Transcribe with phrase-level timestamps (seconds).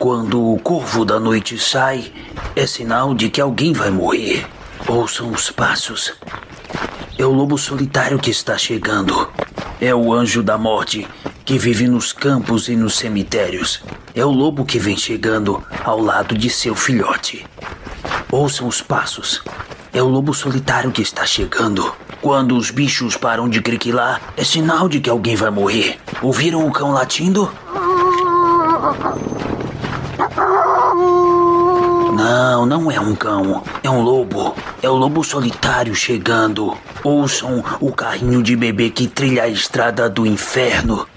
[0.00, 2.10] Quando o corvo da noite sai,
[2.56, 4.46] é sinal de que alguém vai morrer.
[4.88, 6.14] Ouçam os passos.
[7.18, 9.28] É o lobo solitário que está chegando.
[9.78, 11.06] É o anjo da morte
[11.44, 13.82] que vive nos campos e nos cemitérios.
[14.14, 17.46] É o lobo que vem chegando ao lado de seu filhote.
[18.32, 19.42] Ouçam os passos.
[19.92, 21.94] É o lobo solitário que está chegando.
[22.22, 25.98] Quando os bichos param de criquilar, é sinal de que alguém vai morrer.
[26.22, 27.52] Ouviram o cão latindo?
[32.30, 33.60] Não, não é um cão.
[33.82, 34.54] É um lobo.
[34.80, 36.76] É o lobo solitário chegando.
[37.02, 41.08] Ouçam o carrinho de bebê que trilha a estrada do inferno.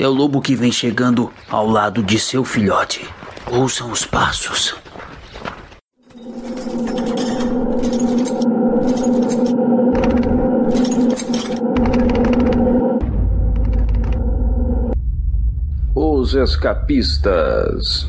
[0.00, 3.06] É o lobo que vem chegando ao lado de seu filhote.
[3.52, 4.74] Ouçam os passos.
[15.94, 18.08] Os escapistas.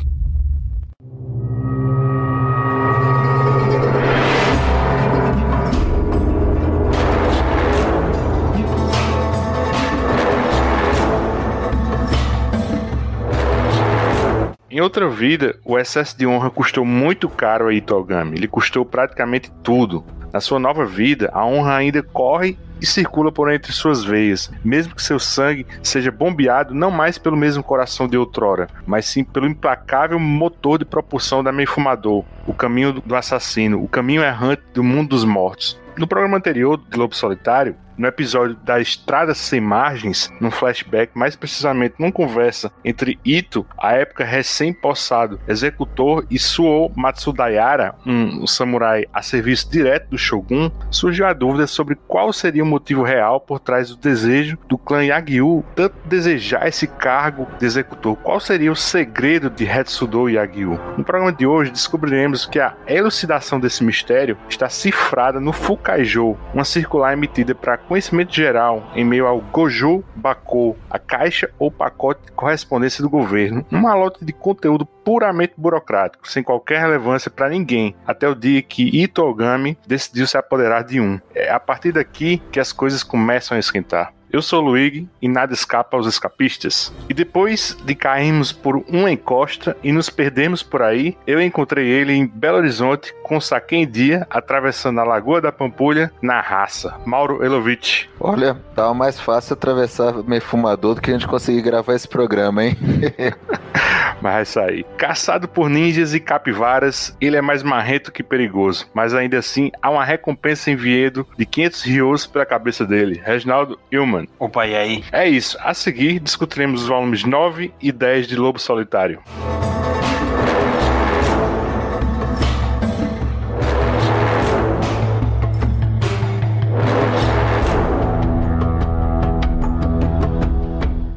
[14.82, 18.36] Outra vida, o excesso de honra custou muito caro a Itogami.
[18.36, 20.04] Ele custou praticamente tudo.
[20.32, 24.94] Na sua nova vida, a honra ainda corre e circula por entre suas veias, mesmo
[24.94, 29.46] que seu sangue seja bombeado não mais pelo mesmo coração de outrora, mas sim pelo
[29.46, 35.10] implacável motor de propulsão da Fumador, o caminho do assassino, o caminho errante do mundo
[35.10, 35.80] dos mortos.
[35.96, 41.36] No programa anterior de Lobo Solitário, no episódio da Estrada Sem Margens, num flashback, mais
[41.36, 49.22] precisamente numa conversa entre Ito, a época recém-possado executor, e Suo Matsudayara, um, samurai a
[49.22, 53.90] serviço direto do Shogun, surgiu a dúvida sobre qual seria o motivo real por trás
[53.90, 58.16] do desejo do clã Yagyu tanto desejar esse cargo de executor.
[58.16, 60.76] Qual seria o segredo de Hetsudo Yagyu?
[60.98, 66.64] No programa de hoje descobriremos que a elucidação desse mistério está cifrada no Fukaijo, uma
[66.64, 72.32] circular emitida para conhecimento geral em meio ao Goju Bakou, a caixa ou pacote de
[72.32, 78.26] correspondência do governo, um malote de conteúdo puramente burocrático, sem qualquer relevância para ninguém, até
[78.26, 81.20] o dia que Itogami decidiu se apoderar de um.
[81.34, 84.14] É a partir daqui que as coisas começam a esquentar.
[84.32, 86.90] Eu sou o Luigi e nada escapa aos escapistas.
[87.06, 92.14] E depois de cairmos por uma encosta e nos perdermos por aí, eu encontrei ele
[92.14, 96.98] em Belo Horizonte com saque em dia, atravessando a Lagoa da Pampulha na raça.
[97.04, 98.06] Mauro Elovitch.
[98.18, 102.64] Olha, tava mais fácil atravessar meio fumador do que a gente conseguir gravar esse programa,
[102.64, 102.76] hein?
[104.22, 104.86] mas vai sair.
[104.96, 109.90] Caçado por ninjas e capivaras, ele é mais marrento que perigoso, mas ainda assim há
[109.90, 113.20] uma recompensa em Viedo de 500 rios pela cabeça dele.
[113.22, 114.21] Reginaldo Ilman.
[114.38, 115.04] Opa, e aí?
[115.12, 115.56] É isso.
[115.60, 119.22] A seguir, discutiremos os volumes 9 e 10 de Lobo Solitário.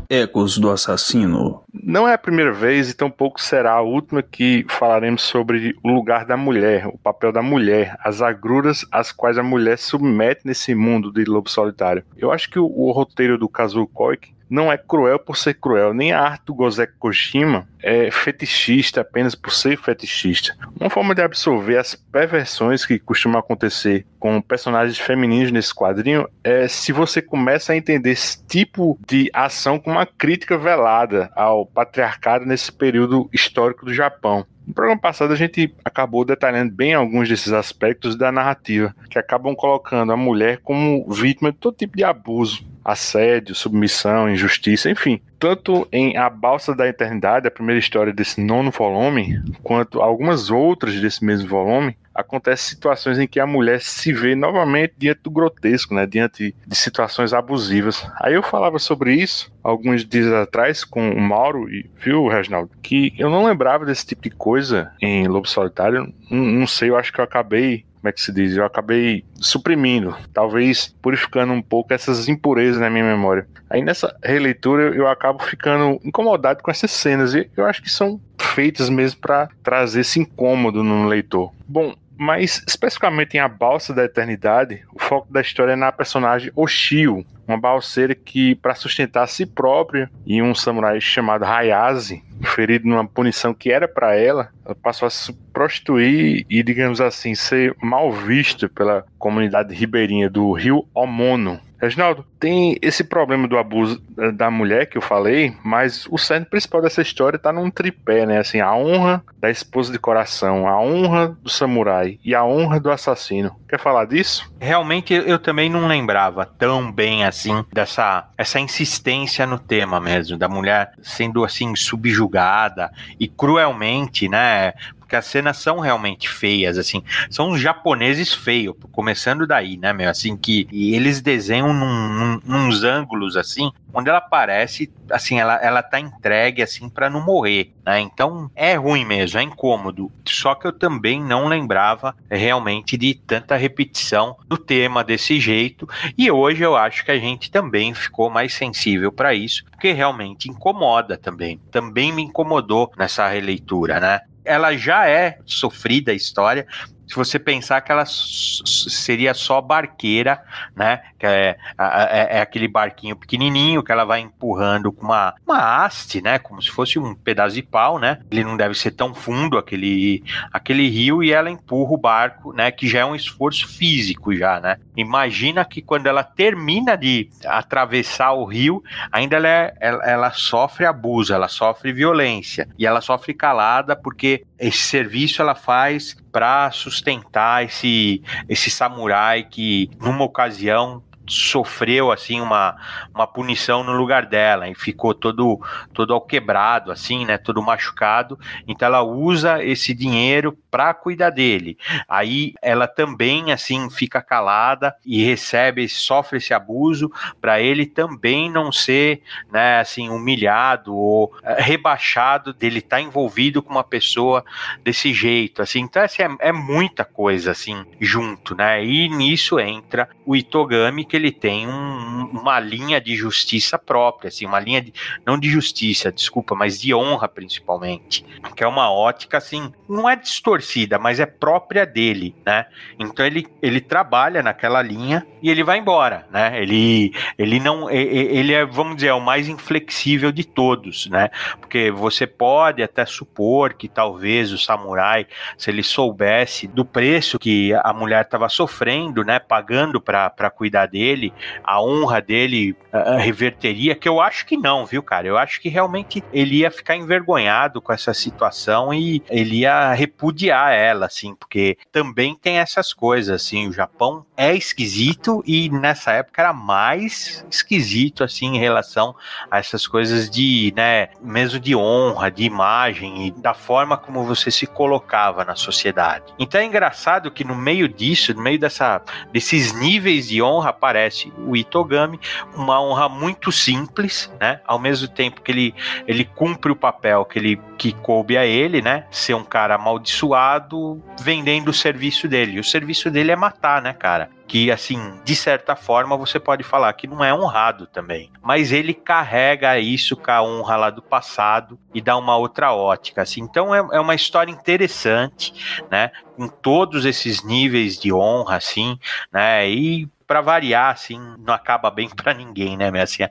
[0.10, 1.64] Ecos do Assassino.
[1.74, 6.26] Não é a primeira vez e tampouco será a última que falaremos sobre o lugar
[6.26, 11.12] da mulher, o papel da mulher, as agruras às quais a mulher submete nesse mundo
[11.12, 12.04] de lobo solitário.
[12.18, 15.94] Eu acho que o, o roteiro do Kazuo Koike não é cruel por ser cruel,
[15.94, 20.56] nem a arte do Gozek Koshima é fetichista apenas por ser fetichista.
[20.80, 26.68] Uma forma de absorver as perversões que costumam acontecer com personagens femininos nesse quadrinho é
[26.68, 32.46] se você começa a entender esse tipo de ação como uma crítica velada ao patriarcado
[32.46, 34.46] nesse período histórico do Japão.
[34.66, 39.56] No programa passado a gente acabou detalhando bem alguns desses aspectos da narrativa, que acabam
[39.56, 45.19] colocando a mulher como vítima de todo tipo de abuso, assédio, submissão, injustiça, enfim.
[45.40, 50.93] Tanto em A Balsa da Eternidade, a primeira história desse nono volume, quanto algumas outras
[51.02, 55.93] desse mesmo volume, acontecem situações em que a mulher se vê novamente diante do grotesco,
[55.93, 58.08] né, diante de situações abusivas.
[58.22, 63.14] Aí eu falava sobre isso alguns dias atrás com o Mauro e viu, Reginaldo, que
[63.17, 66.14] eu não lembrava desse tipo de coisa em Lobo Solitário.
[66.31, 68.55] Não, não sei, eu acho que eu acabei como é que se diz?
[68.55, 73.47] Eu acabei suprimindo, talvez purificando um pouco essas impurezas na minha memória.
[73.67, 78.22] Aí nessa releitura eu acabo ficando incomodado com essas cenas e eu acho que são
[78.40, 81.52] feitas mesmo para trazer esse incômodo no leitor.
[81.67, 86.52] Bom, Mas, especificamente em A Balsa da Eternidade, o foco da história é na personagem
[86.56, 92.88] Oshio, uma balseira que, para sustentar a si própria e um samurai chamado Hayazi, ferido
[92.88, 97.76] numa punição que era para ela, ela passou a se prostituir e, digamos assim, ser
[97.82, 104.02] mal vista pela comunidade ribeirinha do rio Omono, Reginaldo, tem esse problema do abuso
[104.34, 108.40] da mulher que eu falei, mas o cerne principal dessa história tá num tripé, né?
[108.40, 112.90] Assim, a honra da esposa de coração, a honra do samurai e a honra do
[112.90, 113.55] assassino.
[113.70, 114.52] Quer falar disso?
[114.59, 120.49] Realmente eu também não lembrava tão bem assim dessa essa insistência no tema mesmo, da
[120.49, 124.73] mulher sendo assim subjugada e cruelmente, né?
[125.16, 130.09] Porque as cenas são realmente feias, assim, são os japoneses feios, começando daí, né, meu,
[130.09, 135.82] assim, que eles desenham num, num, nos ângulos assim, onde ela aparece, assim, ela, ela
[135.82, 138.02] tá entregue assim para não morrer, né?
[138.02, 140.12] Então é ruim mesmo, é incômodo.
[140.26, 146.29] Só que eu também não lembrava realmente de tanta repetição do tema desse jeito, e
[146.29, 151.17] hoje eu acho que a gente também ficou mais sensível para isso, porque realmente incomoda
[151.17, 151.59] também.
[151.72, 154.20] Também me incomodou nessa releitura, né?
[154.46, 156.66] Ela já é sofrida a história,
[157.07, 160.41] se você pensar que ela seria só barqueira,
[160.75, 161.02] né?
[161.19, 166.22] Que é, é, é, aquele barquinho pequenininho que ela vai empurrando com uma, uma haste,
[166.22, 166.40] né?
[166.40, 168.19] Como se fosse um pedaço de pau, né?
[168.31, 172.72] Ele não deve ser tão fundo aquele, aquele rio e ela empurra o barco, né?
[172.72, 174.78] Que já é um esforço físico já, né?
[174.97, 180.85] Imagina que quando ela termina de atravessar o rio, ainda ela, é, ela, ela sofre
[180.85, 187.63] abuso, ela sofre violência e ela sofre calada porque esse serviço ela faz para sustentar
[187.66, 192.76] esse, esse samurai que, numa ocasião, sofreu assim uma,
[193.14, 195.60] uma punição no lugar dela e ficou todo
[195.94, 198.40] todo ao quebrado assim, né, todo machucado.
[198.68, 201.78] Então ela usa esse dinheiro para cuidar dele.
[202.08, 208.72] Aí ela também assim fica calada e recebe, sofre esse abuso para ele também não
[208.72, 214.44] ser, né, assim humilhado ou eh, rebaixado dele estar tá envolvido com uma pessoa
[214.84, 215.80] desse jeito, assim.
[215.80, 218.84] Então assim, é, é muita coisa assim junto, né?
[218.84, 224.46] E nisso entra o Itogami que ele tem um, uma linha de justiça própria, assim,
[224.46, 224.94] uma linha de,
[225.26, 228.26] não de justiça, desculpa, mas de honra principalmente,
[228.56, 232.66] que é uma ótica assim, não é distorcida, mas é própria dele, né?
[233.00, 236.62] Então ele, ele trabalha naquela linha e ele vai embora, né?
[236.62, 241.29] Ele, ele não, ele é, vamos dizer, é o mais inflexível de todos, né?
[241.59, 245.28] Porque você pode até supor que talvez o samurai,
[245.58, 251.04] se ele soubesse do preço que a mulher estava sofrendo, né, pagando para cuidar dele
[251.05, 255.28] dele, a honra dele uh, reverteria, que eu acho que não, viu, cara?
[255.28, 260.74] Eu acho que realmente ele ia ficar envergonhado com essa situação e ele ia repudiar
[260.74, 266.41] ela, assim, porque também tem essas coisas, assim, o Japão é esquisito e nessa época
[266.41, 269.15] era mais esquisito, assim, em relação
[269.51, 274.50] a essas coisas de, né, mesmo de honra, de imagem e da forma como você
[274.50, 276.34] se colocava na sociedade.
[276.39, 281.32] Então é engraçado que no meio disso, no meio dessa, desses níveis de honra, aparece
[281.38, 282.20] o Itogami,
[282.56, 284.62] uma honra muito simples, né?
[284.65, 285.75] Ao mesmo tempo que ele,
[286.08, 289.06] ele cumpre o papel que ele que coube a ele, né?
[289.12, 292.60] Ser um cara amaldiçoado vendendo o serviço dele.
[292.60, 294.30] O serviço dele é matar, né, cara?
[294.48, 298.94] que assim, de certa forma você pode falar que não é honrado também, mas ele
[298.94, 303.41] carrega isso com a honra lá do passado e dá uma outra ótica, assim.
[303.41, 306.12] Então é, é uma história interessante, né?
[306.36, 309.00] Com todos esses níveis de honra, assim,
[309.31, 309.67] né?
[309.67, 313.01] E para variar, assim, não acaba bem para ninguém, né, meu?
[313.01, 313.24] Assim,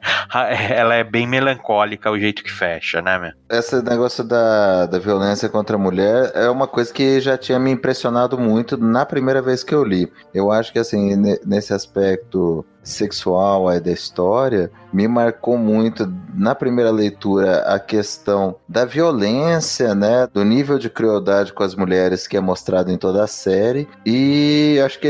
[0.70, 3.32] ela é bem melancólica o jeito que fecha, né, meu?
[3.50, 7.70] Esse negócio da, da violência contra a mulher é uma coisa que já tinha me
[7.70, 10.10] impressionado muito na primeira vez que eu li.
[10.32, 16.90] Eu acho que, assim, nesse aspecto sexual aí da história, me marcou muito na primeira
[16.90, 22.40] leitura a questão da violência, né, do nível de crueldade com as mulheres que é
[22.40, 25.08] mostrado em toda a série e acho que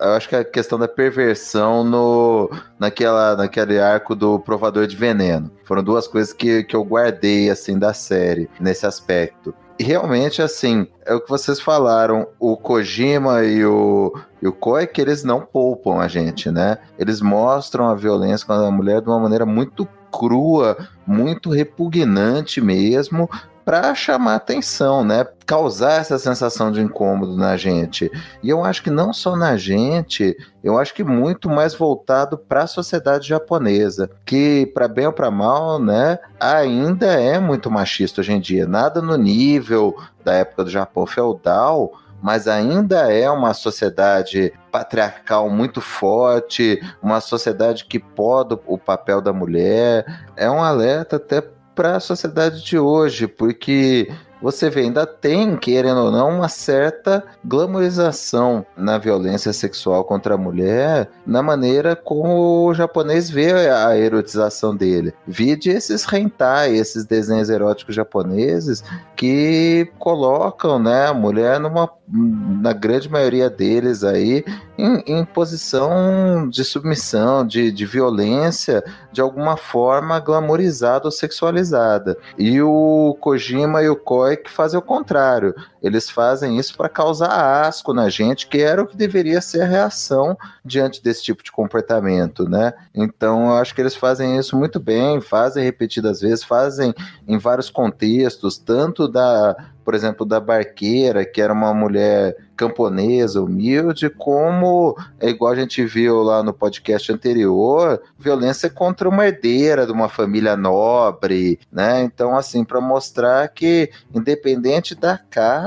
[0.00, 5.50] acho que a questão da perversão no naquela naquele arco do provador de veneno.
[5.64, 9.54] Foram duas coisas que, que eu guardei assim da série nesse aspecto.
[9.78, 15.00] Realmente, assim, é o que vocês falaram, o Kojima e o, e o Koi, que
[15.00, 16.78] eles não poupam a gente, né?
[16.96, 23.28] Eles mostram a violência com a mulher de uma maneira muito crua, muito repugnante mesmo,
[23.64, 25.26] para chamar atenção, né?
[25.46, 28.10] Causar essa sensação de incômodo na gente.
[28.42, 32.64] E eu acho que não só na gente, eu acho que muito mais voltado para
[32.64, 38.32] a sociedade japonesa, que para bem ou para mal, né, ainda é muito machista hoje
[38.32, 38.66] em dia.
[38.66, 39.94] Nada no nível
[40.24, 41.92] da época do Japão feudal,
[42.24, 49.30] mas ainda é uma sociedade patriarcal muito forte, uma sociedade que poda o papel da
[49.30, 50.06] mulher.
[50.34, 51.42] É um alerta até
[51.74, 54.08] para a sociedade de hoje, porque
[54.44, 60.36] você vê, ainda tem, querendo ou não, uma certa glamorização na violência sexual contra a
[60.36, 65.14] mulher, na maneira como o japonês vê a erotização dele.
[65.26, 68.84] Vide esses hentai, esses desenhos eróticos japoneses
[69.16, 74.44] que colocam né, a mulher numa, na grande maioria deles aí,
[74.76, 82.18] em, em posição de submissão, de, de violência, de alguma forma glamorizada ou sexualizada.
[82.36, 85.54] E o Kojima e o Koi que fazem o contrário.
[85.84, 89.66] Eles fazem isso para causar asco na gente, que era o que deveria ser a
[89.66, 92.72] reação diante desse tipo de comportamento, né?
[92.94, 96.94] Então, eu acho que eles fazem isso muito bem, fazem repetidas vezes, fazem
[97.28, 104.08] em vários contextos, tanto da por exemplo, da Barqueira, que era uma mulher camponesa, humilde,
[104.08, 109.92] como é igual a gente viu lá no podcast anterior, violência contra uma herdeira de
[109.92, 112.02] uma família nobre, né?
[112.02, 115.18] Então, assim, para mostrar que, independente da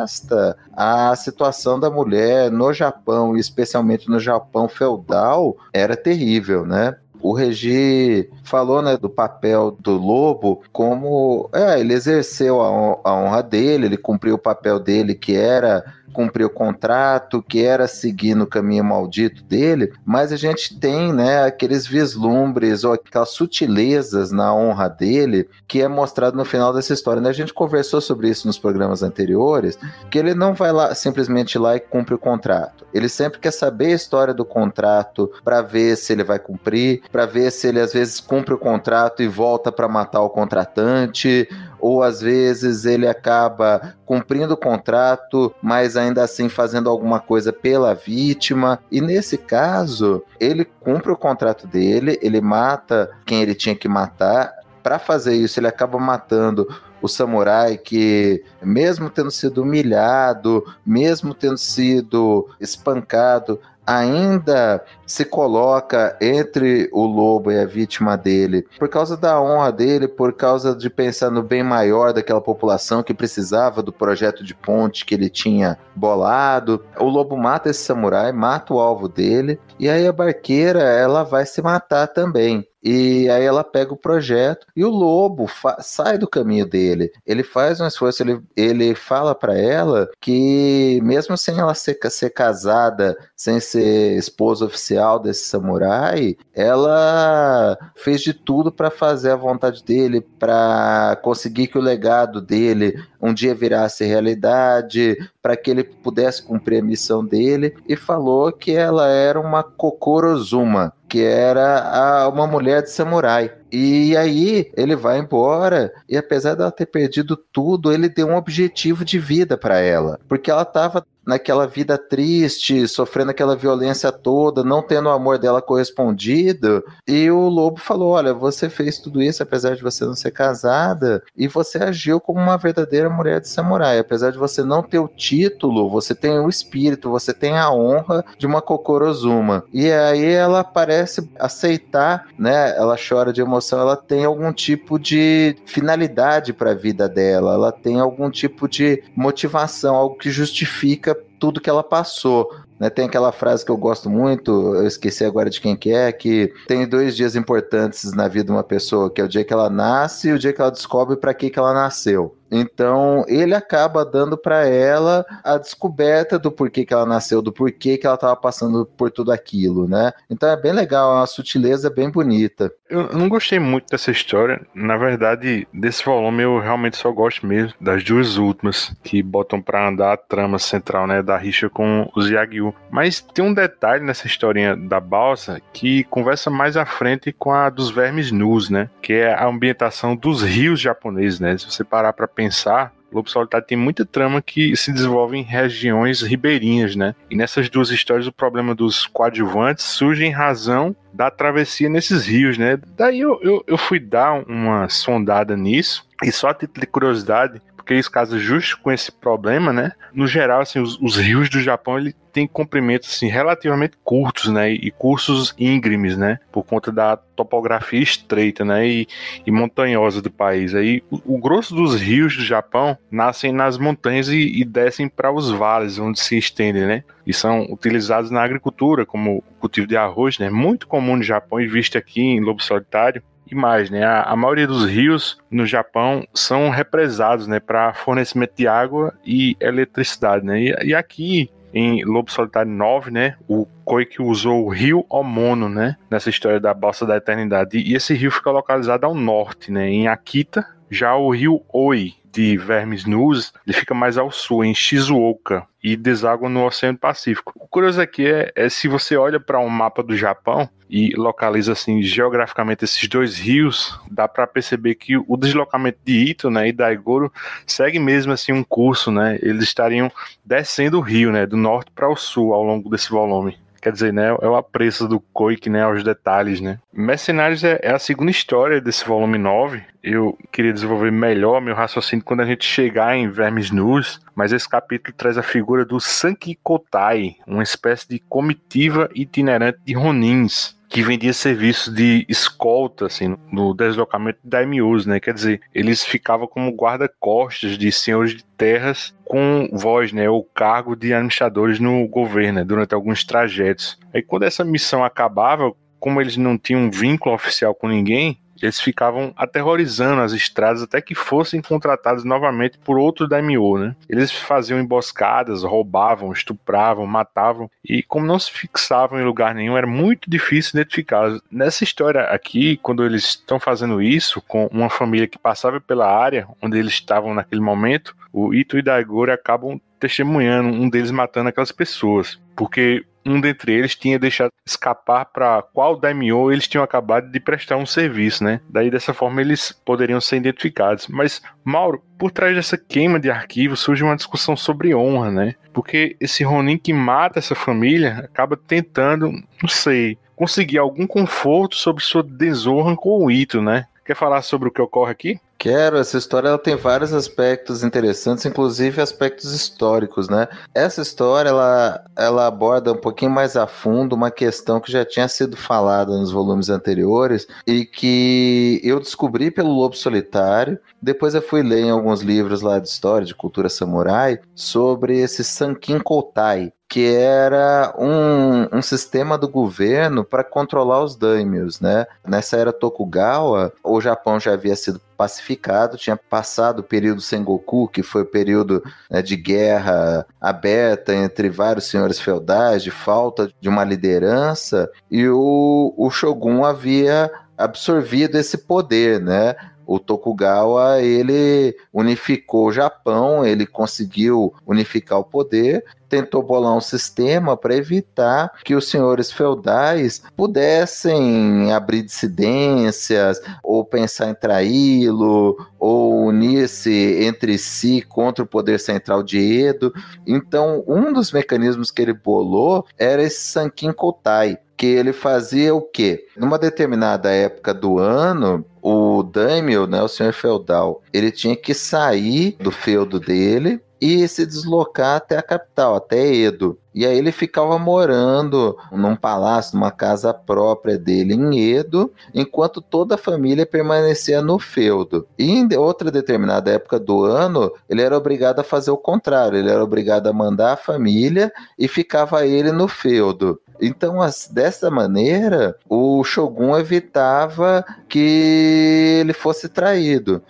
[0.07, 6.95] casta, a situação da mulher no Japão, especialmente no Japão feudal, era terrível, né?
[7.19, 13.87] O Regi falou né, do papel do lobo como é, ele exerceu a honra dele,
[13.87, 15.83] ele cumpriu o papel dele que era
[16.13, 21.43] cumprir o contrato, que era seguir no caminho maldito dele, mas a gente tem, né,
[21.43, 27.21] aqueles vislumbres ou aquelas sutilezas na honra dele que é mostrado no final dessa história.
[27.21, 27.29] Né?
[27.29, 29.77] A gente conversou sobre isso nos programas anteriores,
[30.09, 32.85] que ele não vai lá simplesmente lá e cumpre o contrato.
[32.93, 37.25] Ele sempre quer saber a história do contrato para ver se ele vai cumprir, para
[37.25, 41.47] ver se ele às vezes cumpre o contrato e volta para matar o contratante,
[41.79, 47.93] ou às vezes ele acaba cumprindo o contrato, mas ainda assim fazendo alguma coisa pela
[47.93, 48.79] vítima.
[48.91, 54.53] E nesse caso, ele cumpre o contrato dele, ele mata quem ele tinha que matar.
[54.81, 56.67] Para fazer isso, ele acaba matando
[57.01, 66.89] o samurai que, mesmo tendo sido humilhado, mesmo tendo sido espancado, ainda se coloca entre
[66.91, 71.31] o lobo e a vítima dele, por causa da honra dele, por causa de pensar
[71.31, 76.83] no bem maior daquela população que precisava do projeto de ponte que ele tinha bolado.
[76.99, 81.45] O lobo mata esse samurai, mata o alvo dele, e aí a barqueira ela vai
[81.45, 82.67] se matar também.
[82.89, 85.45] E aí ela pega o projeto e o lobo
[85.79, 87.11] sai do caminho dele.
[87.25, 92.29] Ele faz um esforço, ele, ele fala para ela que mesmo sem ela ser, ser
[92.29, 99.83] casada, sem ser esposa oficial desse samurai, ela fez de tudo para fazer a vontade
[99.83, 106.41] dele, para conseguir que o legado dele um dia virasse realidade, para que ele pudesse
[106.43, 112.45] cumprir a missão dele, e falou que ela era uma Kokorozuma, que era a, uma
[112.45, 113.51] mulher de samurai.
[113.71, 119.03] E aí ele vai embora e apesar dela ter perdido tudo, ele deu um objetivo
[119.03, 124.81] de vida para ela, porque ela estava naquela vida triste, sofrendo aquela violência toda, não
[124.81, 126.81] tendo o amor dela correspondido.
[127.05, 131.21] E o lobo falou: Olha, você fez tudo isso apesar de você não ser casada,
[131.35, 133.99] e você agiu como uma verdadeira mulher de samurai.
[133.99, 138.23] Apesar de você não ter o título, você tem o espírito, você tem a honra
[138.37, 139.65] de uma Kokorozuma.
[139.73, 142.75] E aí ela parece aceitar, né?
[142.77, 147.71] Ela chora de emoção, ela tem algum tipo de finalidade para a vida dela, ela
[147.71, 152.49] tem algum tipo de motivação, algo que justifica tudo que ela passou.
[152.79, 156.11] Né, tem aquela frase que eu gosto muito, eu esqueci agora de quem que é,
[156.11, 159.51] que tem dois dias importantes na vida de uma pessoa, que é o dia que
[159.51, 162.36] ela nasce e o dia que ela descobre para que, que ela nasceu.
[162.51, 167.97] Então, ele acaba dando para ela a descoberta do porquê que ela nasceu, do porquê
[167.97, 170.11] que ela estava passando por tudo aquilo, né?
[170.29, 172.71] Então é bem legal, é uma sutileza bem bonita.
[172.89, 174.61] Eu não gostei muito dessa história.
[174.73, 179.87] Na verdade, desse volume eu realmente só gosto mesmo das duas últimas, que botam para
[179.87, 182.73] andar a trama central, né, da rixa com os Yagyu.
[182.89, 187.69] Mas tem um detalhe nessa historinha da balsa que conversa mais à frente com a
[187.69, 188.89] dos vermes nus, né?
[189.01, 191.57] Que é a ambientação dos rios japoneses, né?
[191.57, 196.21] Se você parar para pensar, Lobo Solitário tem muita trama que se desenvolve em regiões
[196.21, 197.15] ribeirinhas, né?
[197.31, 202.57] E nessas duas histórias o problema dos coadjuvantes surge em razão da travessia nesses rios,
[202.57, 202.77] né?
[202.95, 207.61] Daí eu, eu, eu fui dar uma sondada nisso, e só a título de curiosidade,
[207.87, 209.93] porque isso casa justo com esse problema, né?
[210.13, 214.69] No geral, assim, os, os rios do Japão, ele tem comprimentos assim, relativamente curtos, né,
[214.69, 219.07] e cursos íngremes, né, por conta da topografia estreita, né, e,
[219.45, 220.75] e montanhosa do país.
[220.75, 225.31] Aí o, o, grosso dos rios do Japão nascem nas montanhas e, e descem para
[225.31, 230.37] os vales, onde se estendem, né, e são utilizados na agricultura como cultivo de arroz,
[230.37, 234.03] né, muito comum no Japão e visto aqui em Lobo Solitário e mais, né?
[234.03, 239.55] A, a, maioria dos rios no Japão são represados, né, para fornecimento de água e
[239.59, 240.59] eletricidade, né?
[240.59, 245.95] E, e, aqui em Lobo Solitário 9, né, o Koike usou o rio Omono, né,
[246.09, 247.77] nessa história da Balsa da Eternidade.
[247.77, 250.65] E esse rio fica localizado ao norte, né, em Akita.
[250.89, 255.95] Já o rio Oi, de Vermes Nus, ele fica mais ao sul, em Shizuoka, e
[255.95, 257.51] deságua no Oceano Pacífico.
[257.55, 261.71] O curioso aqui é, é se você olha para um mapa do Japão e localiza
[261.71, 266.71] assim geograficamente esses dois rios, dá para perceber que o deslocamento de Ito, né, e
[266.71, 267.33] Daigoro
[267.65, 269.39] segue mesmo assim um curso, né?
[269.41, 270.11] Eles estariam
[270.45, 273.57] descendo o rio, né, do norte para o sul ao longo desse volume.
[273.87, 276.77] Quer dizer, né, é o apreço do Koik, né, aos detalhes, né.
[276.91, 279.81] Mercenários é, é, a segunda história desse volume 9.
[280.03, 284.67] Eu queria desenvolver melhor meu raciocínio quando a gente chegar em Vermes Nus, mas esse
[284.67, 291.01] capítulo traz a figura do Sanki Kotai, uma espécie de comitiva itinerante de Ronins, que
[291.01, 295.19] vendia serviço de escolta, assim, no deslocamento de daimyos, né?
[295.19, 300.95] Quer dizer, eles ficavam como guarda-costas de senhores de terras com voz, né, ou cargo
[300.95, 303.99] de administradores no governo, né, durante alguns trajetos.
[304.13, 309.33] Aí quando essa missão acabava, como eles não tinham vínculo oficial com ninguém, eles ficavam
[309.35, 313.95] aterrorizando as estradas até que fossem contratados novamente por outro daimyo, né?
[314.09, 319.87] Eles faziam emboscadas, roubavam, estupravam, matavam e como não se fixavam em lugar nenhum, era
[319.87, 321.41] muito difícil identificá-los.
[321.51, 326.47] Nessa história aqui, quando eles estão fazendo isso com uma família que passava pela área
[326.61, 331.71] onde eles estavam naquele momento, o Ito e Daigoro acabam testemunhando um deles matando aquelas
[331.71, 337.39] pessoas, porque um dentre eles tinha deixado escapar para qual daimyo eles tinham acabado de
[337.39, 338.61] prestar um serviço, né?
[338.69, 341.07] Daí dessa forma eles poderiam ser identificados.
[341.07, 345.55] Mas Mauro, por trás dessa queima de arquivos surge uma discussão sobre honra, né?
[345.73, 349.31] Porque esse Ronin que mata essa família acaba tentando,
[349.61, 353.85] não sei, conseguir algum conforto sobre sua desonra com o Ito, né?
[354.05, 355.39] Quer falar sobre o que ocorre aqui?
[355.57, 360.47] Quero, essa história ela tem vários aspectos interessantes, inclusive aspectos históricos, né?
[360.73, 365.27] Essa história ela, ela aborda um pouquinho mais a fundo uma questão que já tinha
[365.27, 370.79] sido falada nos volumes anteriores e que eu descobri pelo Lobo Solitário.
[371.01, 375.43] Depois eu fui ler em alguns livros lá de história, de cultura samurai, sobre esse
[375.43, 382.05] Sankin Kotai, que era um, um sistema do governo para controlar os daimyos, né?
[382.25, 388.03] Nessa era Tokugawa, o Japão já havia sido pacificado, tinha passado o período Sengoku, que
[388.03, 393.83] foi o período né, de guerra aberta entre vários senhores feudais, de falta de uma
[393.83, 399.55] liderança, e o, o Shogun havia absorvido esse poder, né?
[399.87, 407.55] O Tokugawa ele unificou o Japão, ele conseguiu unificar o poder, tentou bolar um sistema
[407.55, 417.23] para evitar que os senhores feudais pudessem abrir dissidências ou pensar em traí-lo ou unir-se
[417.23, 419.93] entre si contra o poder central de Edo.
[420.25, 425.81] Então, um dos mecanismos que ele bolou era esse Sankin Kotai, que ele fazia o
[425.81, 426.25] quê?
[426.37, 432.55] Numa determinada época do ano, o daimyo, né, o senhor feudal, ele tinha que sair
[432.59, 436.77] do feudo dele e se deslocar até a capital, até Edo.
[436.93, 443.15] E aí ele ficava morando num palácio, numa casa própria dele em Edo, enquanto toda
[443.15, 445.27] a família permanecia no feudo.
[445.37, 449.69] E em outra determinada época do ano, ele era obrigado a fazer o contrário, ele
[449.69, 453.59] era obrigado a mandar a família e ficava ele no feudo.
[453.81, 454.17] Então,
[454.51, 460.41] dessa maneira, o Shogun evitava que ele fosse traído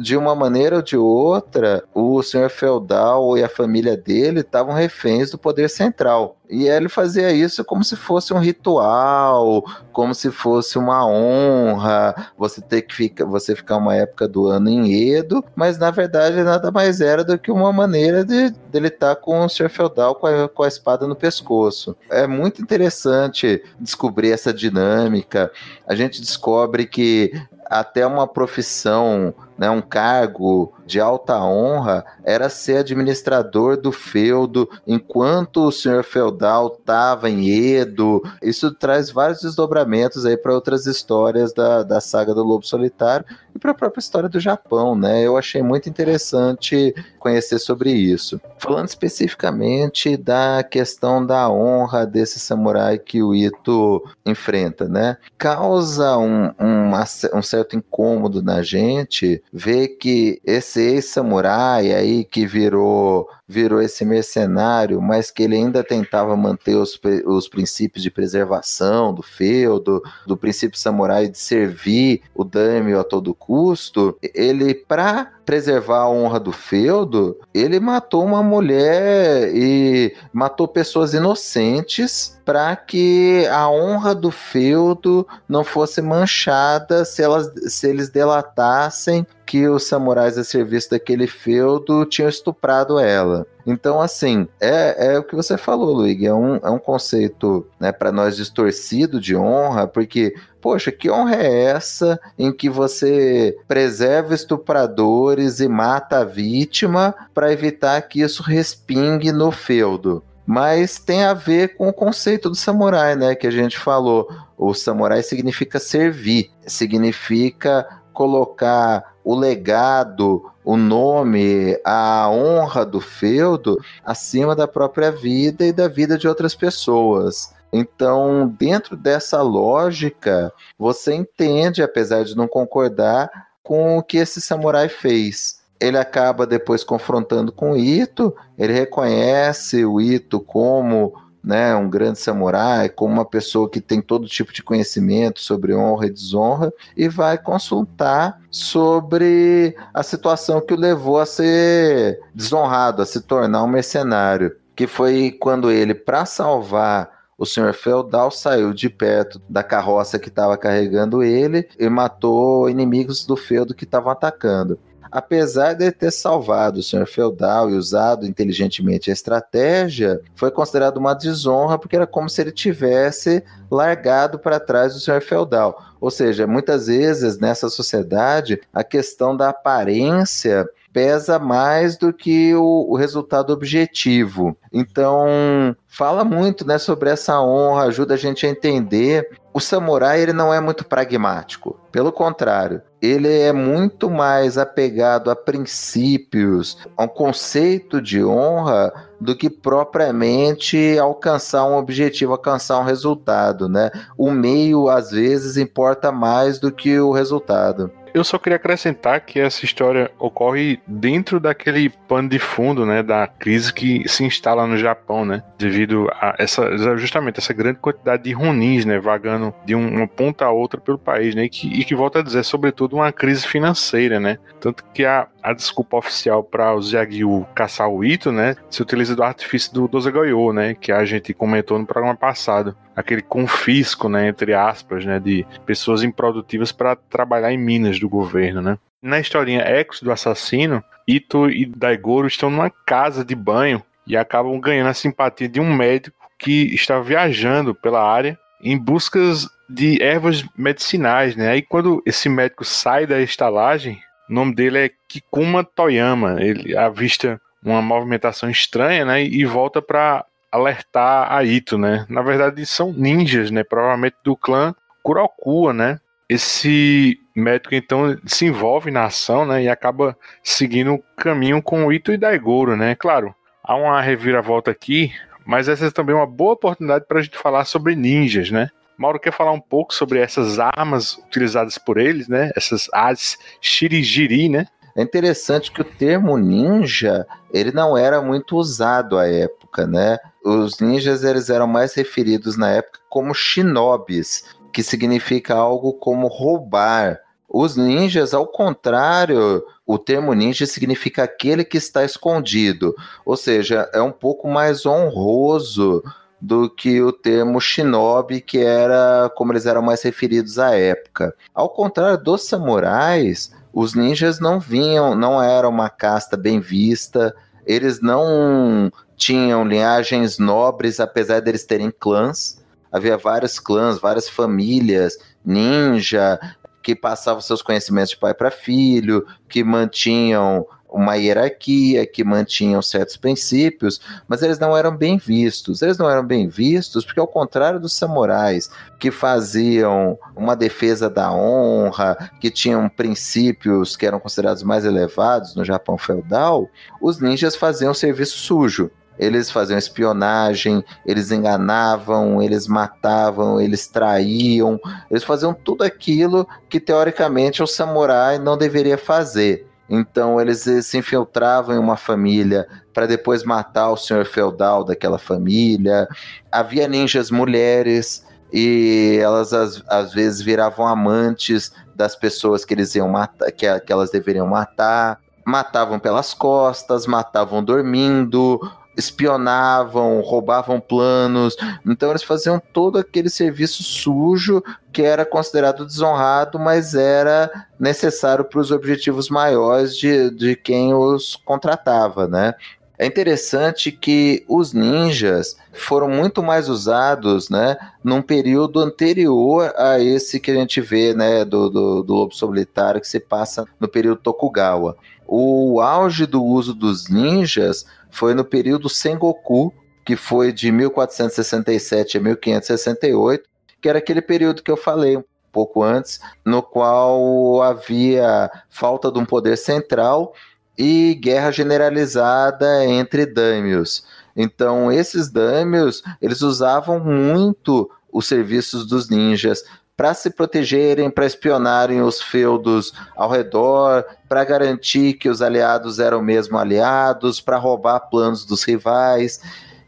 [0.00, 5.30] de uma maneira ou de outra, o senhor feudal e a família dele estavam reféns
[5.30, 6.36] do poder central.
[6.48, 12.60] E ele fazia isso como se fosse um ritual, como se fosse uma honra, você
[12.60, 16.70] ter que ficar, você ficar uma época do ano em Edo, mas na verdade nada
[16.70, 20.26] mais era do que uma maneira de dele estar tá com o senhor feudal com
[20.26, 21.96] a, com a espada no pescoço.
[22.10, 25.50] É muito interessante descobrir essa dinâmica.
[25.86, 27.32] A gente descobre que
[27.66, 35.62] até uma profissão né, um cargo de alta honra era ser administrador do feudo enquanto
[35.66, 38.22] o senhor feudal estava em Edo.
[38.42, 43.58] Isso traz vários desdobramentos aí para outras histórias da, da saga do Lobo Solitário e
[43.58, 45.22] para a própria história do Japão, né?
[45.22, 48.40] Eu achei muito interessante conhecer sobre isso.
[48.58, 55.16] Falando especificamente da questão da honra desse samurai que o Ito enfrenta, né?
[55.38, 56.92] Causa um, um,
[57.34, 65.00] um certo incômodo na gente ver que esse ex-samurai aí que virou virou esse mercenário,
[65.00, 70.78] mas que ele ainda tentava manter os, os princípios de preservação do feudo, do princípio
[70.78, 77.38] samurai de servir o daimyo a todo custo, ele, para preservar a honra do feudo,
[77.52, 85.64] ele matou uma mulher e matou pessoas inocentes para que a honra do feudo não
[85.64, 92.28] fosse manchada se, elas, se eles delatassem que os samurais a serviço daquele feudo tinham
[92.28, 93.46] estuprado ela.
[93.66, 97.92] Então, assim, é, é o que você falou, Luigi, é um, é um conceito né,
[97.92, 104.34] para nós distorcido de honra, porque, poxa, que honra é essa em que você preserva
[104.34, 110.22] estupradores e mata a vítima para evitar que isso respingue no feudo?
[110.46, 113.34] mas tem a ver com o conceito do samurai, né?
[113.34, 114.28] Que a gente falou.
[114.56, 124.56] O samurai significa servir, significa colocar o legado, o nome, a honra do feudo acima
[124.56, 127.52] da própria vida e da vida de outras pessoas.
[127.72, 133.30] Então, dentro dessa lógica, você entende, apesar de não concordar,
[133.62, 135.60] com o que esse samurai fez.
[135.80, 142.18] Ele acaba depois confrontando com o Ito, ele reconhece o Ito como né, um grande
[142.18, 147.08] samurai, como uma pessoa que tem todo tipo de conhecimento sobre honra e desonra, e
[147.08, 153.68] vai consultar sobre a situação que o levou a ser desonrado, a se tornar um
[153.68, 154.56] mercenário.
[154.74, 160.28] Que foi quando ele, para salvar o senhor feudal saiu de perto da carroça que
[160.28, 164.78] estava carregando ele e matou inimigos do feudo que estavam atacando
[165.14, 171.14] apesar de ter salvado o senhor feudal e usado inteligentemente a estratégia, foi considerado uma
[171.14, 175.80] desonra porque era como se ele tivesse largado para trás do senhor feudal.
[176.00, 182.86] Ou seja, muitas vezes nessa sociedade a questão da aparência pesa mais do que o,
[182.88, 184.56] o, resultado objetivo.
[184.72, 189.28] Então, fala muito né, sobre essa honra, ajuda a gente a entender.
[189.54, 195.36] O samurai ele não é muito pragmático, pelo contrário, ele é muito mais apegado a
[195.36, 203.68] princípios, a um conceito de honra do que propriamente alcançar um objetivo, alcançar um resultado,
[203.68, 203.92] né?
[204.18, 207.92] O meio às vezes importa mais do que o resultado.
[208.14, 213.26] Eu só queria acrescentar que essa história ocorre dentro daquele pano de fundo, né, da
[213.26, 218.32] crise que se instala no Japão, né, devido a essa justamente essa grande quantidade de
[218.32, 221.96] runins, né, vagando de uma ponta a outra pelo país, né, e que, e que
[221.96, 226.72] volta a dizer, sobretudo, uma crise financeira, né, tanto que a, a desculpa oficial para
[226.72, 231.04] os Yagyu caçar o Ito, né, se utiliza do artifício do Dosagoyo, né, que a
[231.04, 236.96] gente comentou no programa passado, aquele confisco, né, entre aspas, né, de pessoas improdutivas para
[236.96, 238.78] trabalhar em minas do governo, né.
[239.02, 244.58] Na historinha Ecos do assassino, Ito e Daigoro estão numa casa de banho e acabam
[244.58, 249.20] ganhando a simpatia de um médico que está viajando pela área em busca
[249.68, 251.50] de ervas medicinais, né?
[251.50, 256.36] Aí quando esse médico sai da estalagem, o nome dele é Kikuma Toyama.
[256.40, 259.22] Ele avista uma movimentação estranha, né?
[259.22, 260.24] E volta para
[260.54, 262.06] alertar a Ito, né?
[262.08, 263.64] Na verdade são ninjas, né?
[263.64, 266.00] Provavelmente do clã Kurokua, né?
[266.28, 271.92] esse médico então se envolve na ação, né, e acaba seguindo o caminho com o
[271.92, 272.94] Ito e Daigoro, né?
[272.94, 275.12] Claro, há uma reviravolta aqui,
[275.44, 278.70] mas essa é também uma boa oportunidade para a gente falar sobre ninjas, né?
[278.96, 282.50] Mauro quer falar um pouco sobre essas armas utilizadas por eles, né?
[282.56, 284.66] Essas as shirigiri, né?
[284.96, 290.16] É interessante que o termo ninja ele não era muito usado à época, né?
[290.44, 297.18] Os ninjas eles eram mais referidos na época como shinobis, que significa algo como roubar.
[297.48, 304.02] Os ninjas, ao contrário, o termo ninja significa aquele que está escondido, ou seja, é
[304.02, 306.02] um pouco mais honroso
[306.40, 311.34] do que o termo shinobi, que era como eles eram mais referidos à época.
[311.54, 317.34] Ao contrário dos samurais, os ninjas não vinham, não eram uma casta bem vista,
[317.66, 322.62] eles não tinham linhagens nobres, apesar deles terem clãs.
[322.90, 326.38] Havia vários clãs, várias famílias, ninja,
[326.82, 333.16] que passavam seus conhecimentos de pai para filho, que mantinham uma hierarquia, que mantinham certos
[333.16, 335.82] princípios, mas eles não eram bem vistos.
[335.82, 341.32] Eles não eram bem vistos porque, ao contrário dos samurais, que faziam uma defesa da
[341.32, 346.68] honra, que tinham princípios que eram considerados mais elevados no Japão feudal,
[347.02, 348.90] os ninjas faziam serviço sujo.
[349.18, 354.78] Eles faziam espionagem, eles enganavam, eles matavam, eles traíam,
[355.08, 359.68] eles faziam tudo aquilo que teoricamente o samurai não deveria fazer.
[359.88, 366.08] Então eles se infiltravam em uma família para depois matar o senhor feudal daquela família.
[366.50, 373.08] Havia ninjas mulheres e elas às, às vezes viravam amantes das pessoas que eles iam
[373.08, 375.20] matar, que, que elas deveriam matar.
[375.44, 378.58] Matavam pelas costas, matavam dormindo,
[378.96, 381.56] espionavam, roubavam planos.
[381.86, 388.60] Então eles faziam todo aquele serviço sujo que era considerado desonrado, mas era necessário para
[388.60, 392.54] os objetivos maiores de, de quem os contratava, né?
[392.96, 400.38] É interessante que os ninjas foram muito mais usados, né, num período anterior a esse
[400.38, 404.20] que a gente vê, né, do, do, do lobo solitário que se passa no período
[404.20, 404.96] Tokugawa.
[405.26, 409.74] O auge do uso dos ninjas foi no período Sengoku,
[410.04, 413.48] que foi de 1467 a 1568,
[413.82, 419.18] que era aquele período que eu falei um pouco antes, no qual havia falta de
[419.18, 420.32] um poder central
[420.78, 424.04] e guerra generalizada entre daimios.
[424.36, 429.64] Então, esses daimios, eles usavam muito os serviços dos ninjas
[429.96, 436.20] para se protegerem, para espionarem os feudos ao redor, para garantir que os aliados eram
[436.20, 439.40] mesmo aliados, para roubar planos dos rivais.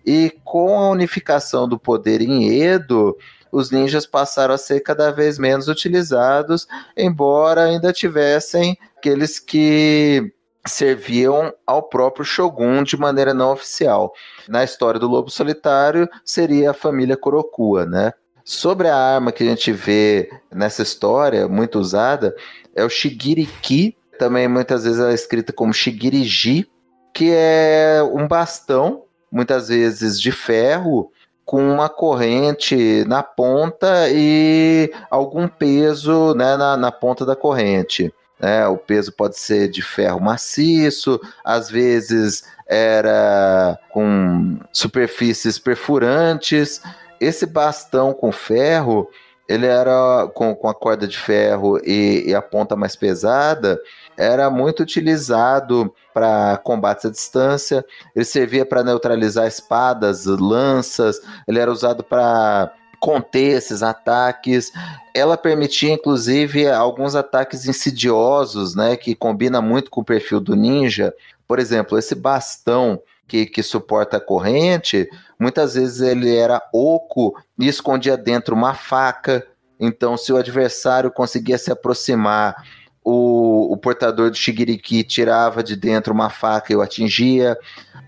[0.05, 3.16] E com a unificação do poder em Edo,
[3.51, 10.33] os ninjas passaram a ser cada vez menos utilizados, embora ainda tivessem aqueles que
[10.66, 14.12] serviam ao próprio Shogun de maneira não oficial.
[14.49, 18.12] Na história do Lobo Solitário, seria a família Kurokua, né?
[18.49, 22.33] Sobre a arma que a gente vê nessa história, muito usada,
[22.77, 26.71] é o Shigiriki, também muitas vezes é escrita como Shigiriji,
[27.13, 31.11] que é um bastão, muitas vezes de ferro,
[31.45, 38.15] com uma corrente na ponta e algum peso né, na, na ponta da corrente.
[38.41, 46.81] É, o peso pode ser de ferro maciço, às vezes era com superfícies perfurantes
[47.21, 49.09] esse bastão com ferro,
[49.49, 53.81] ele era com, com a corda de ferro e, e a ponta mais pesada,
[54.17, 57.85] era muito utilizado para combates à distância.
[58.15, 61.21] Ele servia para neutralizar espadas, lanças.
[61.47, 64.73] Ele era usado para conter esses ataques.
[65.15, 71.15] Ela permitia, inclusive, alguns ataques insidiosos, né, que combina muito com o perfil do ninja.
[71.47, 77.68] Por exemplo, esse bastão que, que suporta a corrente, muitas vezes ele era oco e
[77.68, 79.46] escondia dentro uma faca.
[79.79, 82.57] Então, se o adversário conseguia se aproximar,
[83.05, 87.57] o, o portador do Shigiriki tirava de dentro uma faca e o atingia.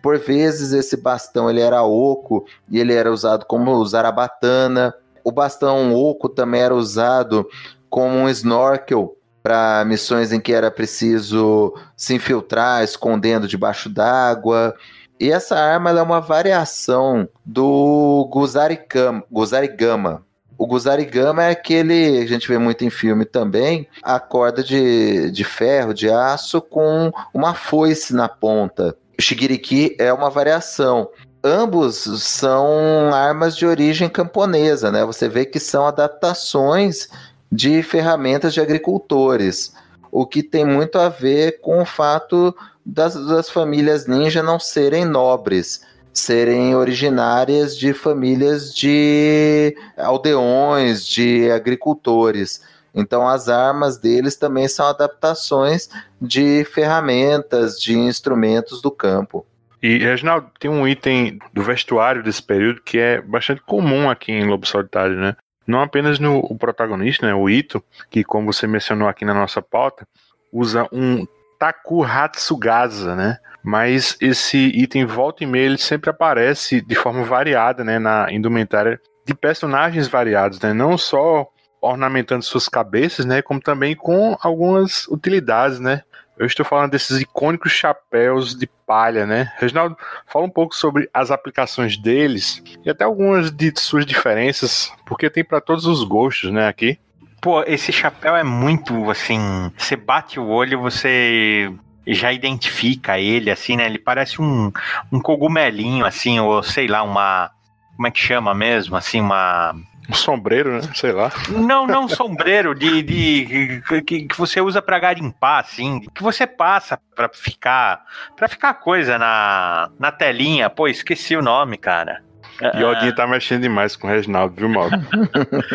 [0.03, 4.93] Por vezes, esse bastão ele era oco e ele era usado como zarabatana.
[5.23, 7.47] O bastão oco também era usado
[7.89, 14.75] como um snorkel para missões em que era preciso se infiltrar escondendo debaixo d'água.
[15.21, 19.25] E essa arma é uma variação do Guzarigama.
[19.31, 20.23] Guzarigama.
[20.57, 25.45] O Guzarigama é aquele, a gente vê muito em filme também, a corda de, de
[25.45, 28.97] ferro, de aço, com uma foice na ponta.
[29.17, 31.09] O Shigiriki é uma variação.
[31.43, 35.05] Ambos são armas de origem camponesa, né?
[35.05, 37.09] Você vê que são adaptações
[37.51, 39.73] de ferramentas de agricultores,
[40.11, 42.55] o que tem muito a ver com o fato
[42.89, 52.63] das, das famílias ninja não serem nobres, serem originárias de famílias de aldeões, de agricultores.
[52.95, 59.47] Então, as armas deles também são adaptações de ferramentas, de instrumentos do campo.
[59.83, 64.47] E, Reginaldo, tem um item do vestuário desse período que é bastante comum aqui em
[64.47, 65.37] Lobo Solitário, né?
[65.67, 70.09] Não apenas no protagonista, né, o Ito, que, como você mencionou aqui na nossa pauta,
[70.51, 71.27] usa um
[71.59, 73.39] Taku Hatsugasa, né?
[73.63, 79.01] Mas esse item volta e meia ele sempre aparece de forma variada, né, na indumentária
[79.27, 80.73] de personagens variados, né?
[80.73, 81.49] Não só
[81.81, 86.03] ornamentando suas cabeças, né, como também com algumas utilidades, né?
[86.39, 89.53] Eu estou falando desses icônicos chapéus de palha, né?
[89.59, 95.29] Reginaldo, fala um pouco sobre as aplicações deles e até algumas de suas diferenças, porque
[95.29, 96.99] tem para todos os gostos, né, aqui.
[97.41, 99.71] Pô, esse chapéu é muito assim.
[99.77, 101.73] Você bate o olho, você
[102.07, 103.87] já identifica ele, assim, né?
[103.87, 104.73] Ele parece um,
[105.13, 107.51] um cogumelinho, assim, ou sei lá, uma.
[107.97, 108.97] Como é que chama mesmo?
[108.97, 109.75] Assim, uma.
[110.09, 110.81] Um sombreiro, né?
[110.95, 111.31] Sei lá.
[111.51, 116.99] Não, não sombreiro de, de que, que você usa para garimpar, assim, que você passa
[117.15, 120.71] para ficar para ficar coisa na, na telinha.
[120.71, 122.23] Pô, esqueci o nome, cara.
[122.61, 124.97] E o Odin tá mexendo demais com o Reginaldo, viu, Mauro?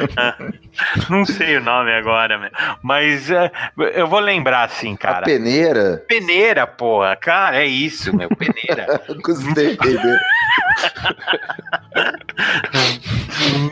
[1.09, 3.49] Não sei o nome agora, mas uh,
[3.93, 5.19] eu vou lembrar assim, cara.
[5.19, 6.03] A peneira?
[6.07, 7.15] Peneira, porra.
[7.15, 8.29] Cara, é isso, meu.
[8.29, 9.01] Peneira.
[9.23, 10.19] Gostei, peneira.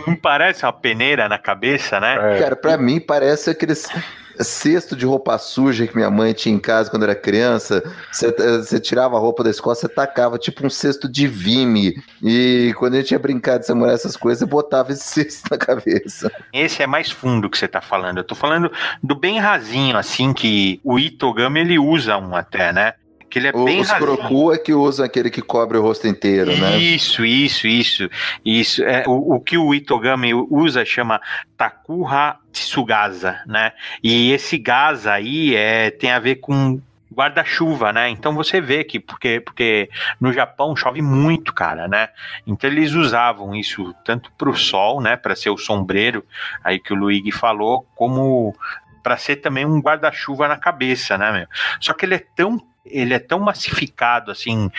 [0.07, 2.35] Não parece uma peneira na cabeça, né?
[2.35, 2.39] É.
[2.39, 3.89] Cara, pra mim parece aqueles
[4.39, 7.83] cesto de roupa suja que minha mãe tinha em casa quando era criança.
[8.11, 11.95] Você, tirava a roupa da escola, você tacava tipo um cesto de vime.
[12.21, 15.57] E quando a gente ia brincar de samurai essas coisas, você botava esse cesto na
[15.57, 16.31] cabeça.
[16.53, 18.17] Esse é mais fundo que você tá falando.
[18.17, 22.93] Eu tô falando do bem rasinho, assim, que o Itogami ele usa um até, né?
[23.31, 26.05] Que ele é o, bem Os crocu é que usam aquele que cobre o rosto
[26.05, 26.77] inteiro, né?
[26.77, 28.09] Isso, isso, isso.
[28.43, 28.83] isso.
[28.83, 31.21] É, o, o que o Itogami usa chama
[31.57, 33.71] Takuha Tsugasa, né?
[34.03, 36.81] E esse gasa aí é, tem a ver com
[37.13, 38.09] guarda-chuva, né?
[38.09, 39.89] Então você vê que porque porque
[40.19, 42.09] no Japão chove muito, cara, né?
[42.45, 46.25] Então eles usavam isso tanto para o sol, né, para ser o sombreiro,
[46.63, 48.55] aí que o Luigi falou, como
[49.03, 51.47] para ser também um guarda-chuva na cabeça, né, meu?
[51.79, 54.71] Só que ele é tão ele é tão massificado assim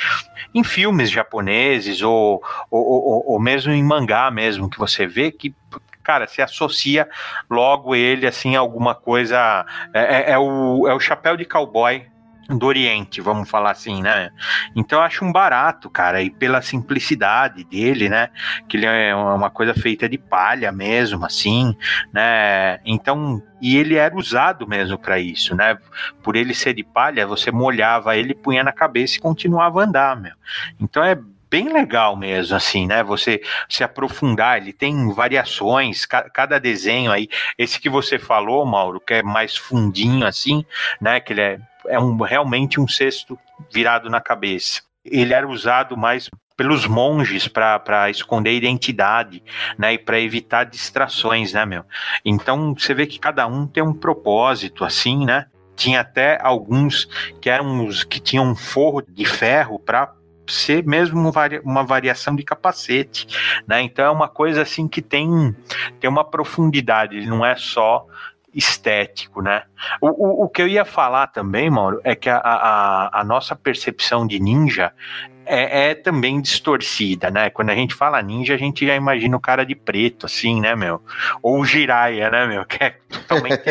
[0.54, 5.54] em filmes japoneses ou, ou, ou, ou mesmo em mangá mesmo que você vê que
[6.02, 7.08] cara, se associa
[7.48, 9.64] logo ele assim a alguma coisa.
[9.94, 12.04] É, é, é, o, é o chapéu de cowboy
[12.56, 14.30] do Oriente, vamos falar assim, né?
[14.74, 18.28] Então eu acho um barato, cara, e pela simplicidade dele, né?
[18.68, 21.76] Que ele é uma coisa feita de palha mesmo, assim,
[22.12, 22.80] né?
[22.84, 25.78] Então, e ele era usado mesmo para isso, né?
[26.22, 30.20] Por ele ser de palha, você molhava ele, punha na cabeça e continuava a andar,
[30.20, 30.32] meu.
[30.80, 31.18] Então é
[31.52, 33.02] bem legal mesmo, assim, né?
[33.02, 38.98] Você se aprofundar, ele tem variações, ca cada desenho aí, esse que você falou, Mauro,
[38.98, 40.64] que é mais fundinho, assim,
[40.98, 41.20] né?
[41.20, 43.38] Que ele é é um, realmente um cesto
[43.70, 44.82] virado na cabeça.
[45.04, 49.42] Ele era usado mais pelos monges para esconder identidade,
[49.76, 51.84] né, e para evitar distrações, né, meu.
[52.24, 55.46] Então você vê que cada um tem um propósito, assim, né?
[55.74, 57.08] Tinha até alguns
[57.40, 60.12] que eram os que tinham um forro de ferro para
[60.52, 61.32] ser mesmo
[61.64, 63.26] uma variação de capacete,
[63.66, 63.80] né?
[63.80, 65.54] Então é uma coisa assim que tem
[65.98, 68.06] tem uma profundidade, não é só
[68.54, 69.62] estético, né?
[70.00, 73.56] O, o, o, que eu ia falar também, Mauro, é que a, a, a nossa
[73.56, 74.92] percepção de ninja
[75.46, 77.50] é, é, também distorcida, né?
[77.50, 80.74] Quando a gente fala ninja, a gente já imagina o cara de preto, assim, né,
[80.74, 81.00] meu?
[81.42, 82.64] Ou o Jiraiya, né, meu?
[82.72, 83.62] Que é totalmente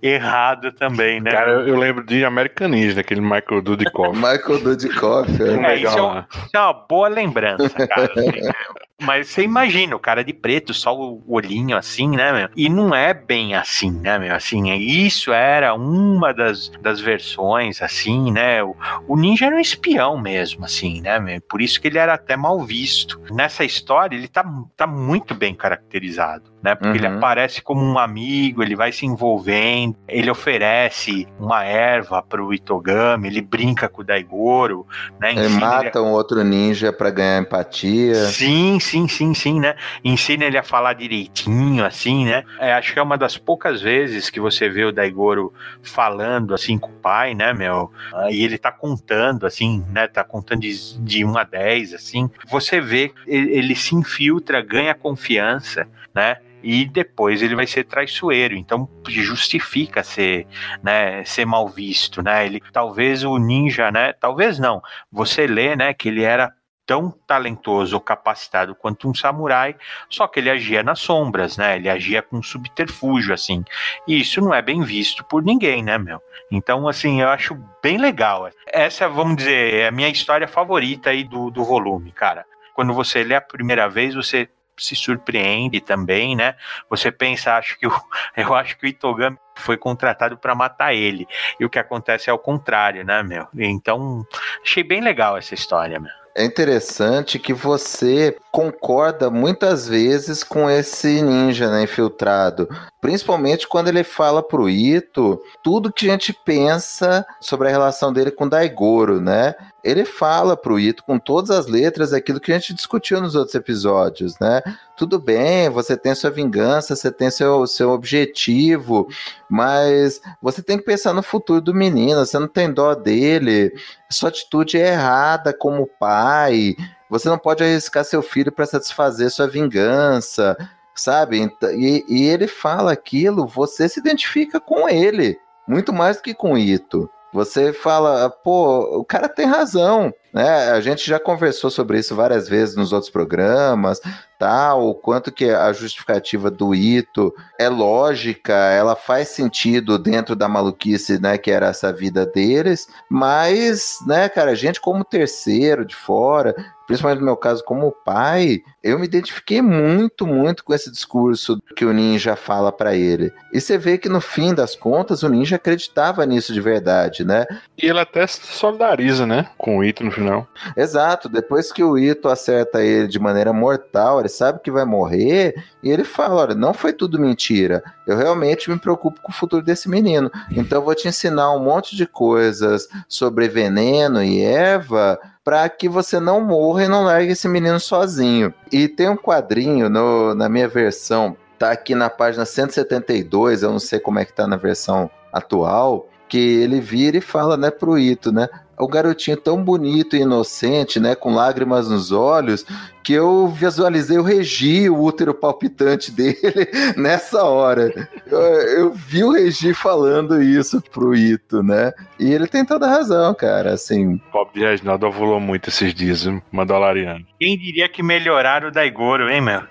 [0.00, 1.32] errado também, né?
[1.32, 4.14] Cara, eu, eu, lembro de American Ninja, aquele Michael Dudikoff.
[4.14, 5.72] Michael Dudikoff, é.
[5.72, 8.12] é, isso, é uma, isso é uma boa lembrança, cara.
[8.12, 8.52] Assim, né?
[9.00, 12.48] Mas você imagina, o cara de preto, só o olhinho assim, né, meu?
[12.56, 14.34] E não é bem assim, né, meu?
[14.34, 18.62] Assim, isso era uma das, das versões, assim, né?
[18.62, 18.74] O,
[19.06, 21.40] o ninja era um espião mesmo, assim, né, meu?
[21.42, 23.20] Por isso que ele era até mal visto.
[23.30, 24.44] Nessa história, ele tá,
[24.76, 26.74] tá muito bem caracterizado né?
[26.74, 26.94] Porque uhum.
[26.96, 33.28] ele aparece como um amigo, ele vai se envolvendo, ele oferece uma erva pro Itogami,
[33.28, 34.86] ele brinca com o Daigoro,
[35.20, 35.32] né?
[35.32, 36.06] Ensina ele mata ele...
[36.06, 38.14] um outro ninja para ganhar empatia.
[38.26, 39.74] Sim, sim, sim, sim, né?
[40.02, 42.44] Ensina ele a falar direitinho, assim, né?
[42.58, 46.78] É, acho que é uma das poucas vezes que você vê o Daigoro falando assim
[46.78, 47.92] com o pai, né, meu?
[48.30, 50.06] E ele tá contando, assim, né?
[50.06, 52.30] Tá contando de, de 1 a 10, assim.
[52.48, 56.38] Você vê, ele, ele se infiltra, ganha confiança, né?
[56.62, 58.54] e depois ele vai ser traiçoeiro.
[58.54, 60.46] Então justifica ser,
[60.82, 62.46] né, ser mal visto, né?
[62.46, 64.12] Ele talvez o ninja, né?
[64.12, 64.82] Talvez não.
[65.10, 66.52] Você lê, né, que ele era
[66.88, 69.76] tão talentoso ou capacitado quanto um samurai,
[70.08, 71.76] só que ele agia nas sombras, né?
[71.76, 73.62] Ele agia com subterfúgio, assim.
[74.06, 76.18] E isso não é bem visto por ninguém, né, meu?
[76.50, 78.48] Então, assim, eu acho bem legal.
[78.72, 82.46] Essa, vamos dizer, é a minha história favorita aí do, do volume, cara.
[82.72, 84.48] Quando você lê a primeira vez, você
[84.78, 86.54] se surpreende também, né?
[86.88, 87.92] Você pensa, acho que o,
[88.34, 91.28] eu acho que o Itogami foi contratado para matar ele.
[91.60, 93.46] E o que acontece é o contrário, né, meu?
[93.58, 94.24] Então,
[94.62, 96.17] achei bem legal essa história, meu.
[96.34, 102.68] É interessante que você concorda muitas vezes com esse ninja né, infiltrado.
[103.00, 108.30] Principalmente quando ele fala pro Ito tudo que a gente pensa sobre a relação dele
[108.30, 109.54] com Daigoro, né?
[109.82, 113.54] Ele fala pro Ito com todas as letras aquilo que a gente discutiu nos outros
[113.54, 114.60] episódios, né?
[114.96, 119.08] Tudo bem, você tem sua vingança, você tem seu, seu objetivo,
[119.48, 123.72] mas você tem que pensar no futuro do menino, você não tem dó dele,
[124.10, 126.74] sua atitude é errada como pai,
[127.08, 130.56] você não pode arriscar seu filho para satisfazer sua vingança,
[130.94, 131.50] sabe?
[131.74, 136.58] E, e ele fala aquilo, você se identifica com ele, muito mais do que com
[136.58, 137.08] Ito.
[137.32, 140.70] Você fala, pô, o cara tem razão, né?
[140.70, 144.00] A gente já conversou sobre isso várias vezes nos outros programas,
[144.38, 150.48] tal, o quanto que a justificativa do Ito é lógica, ela faz sentido dentro da
[150.48, 155.94] maluquice, né, que era essa vida deles, mas, né, cara, a gente como terceiro de
[155.94, 156.54] fora,
[156.86, 161.84] principalmente no meu caso como pai, eu me identifiquei muito, muito com esse discurso que
[161.84, 163.30] o Ninja fala para ele.
[163.52, 167.44] E você vê que no fim das contas o Ninja acreditava nisso de verdade, né?
[167.76, 170.48] E ele até se solidariza, né, com o Ito no final.
[170.74, 175.54] Exato, depois que o Ito acerta ele de maneira mortal, ele sabe que vai morrer,
[175.82, 177.82] e ele fala: olha, não foi tudo mentira.
[178.06, 180.30] Eu realmente me preocupo com o futuro desse menino.
[180.50, 185.88] Então eu vou te ensinar um monte de coisas sobre veneno e Eva para que
[185.88, 188.52] você não morra e não largue esse menino sozinho.
[188.70, 193.78] E tem um quadrinho no, na minha versão, tá aqui na página 172, eu não
[193.78, 197.98] sei como é que tá na versão atual, que ele vira e fala, né, pro
[197.98, 198.46] Ito, né?
[198.78, 202.64] O garotinho tão bonito e inocente, né, com lágrimas nos olhos,
[203.02, 208.08] que eu visualizei o Regi, o útero palpitante dele, nessa hora.
[208.26, 211.92] Eu, eu, vi o Regi falando isso pro Ito, né?
[212.18, 214.14] E ele tem toda a razão, cara, assim.
[214.14, 217.24] O pobre de Reginaldo ovulou muito esses dias, Mandaloriano.
[217.40, 219.62] Quem diria que melhoraram o Daigoro, hein, meu?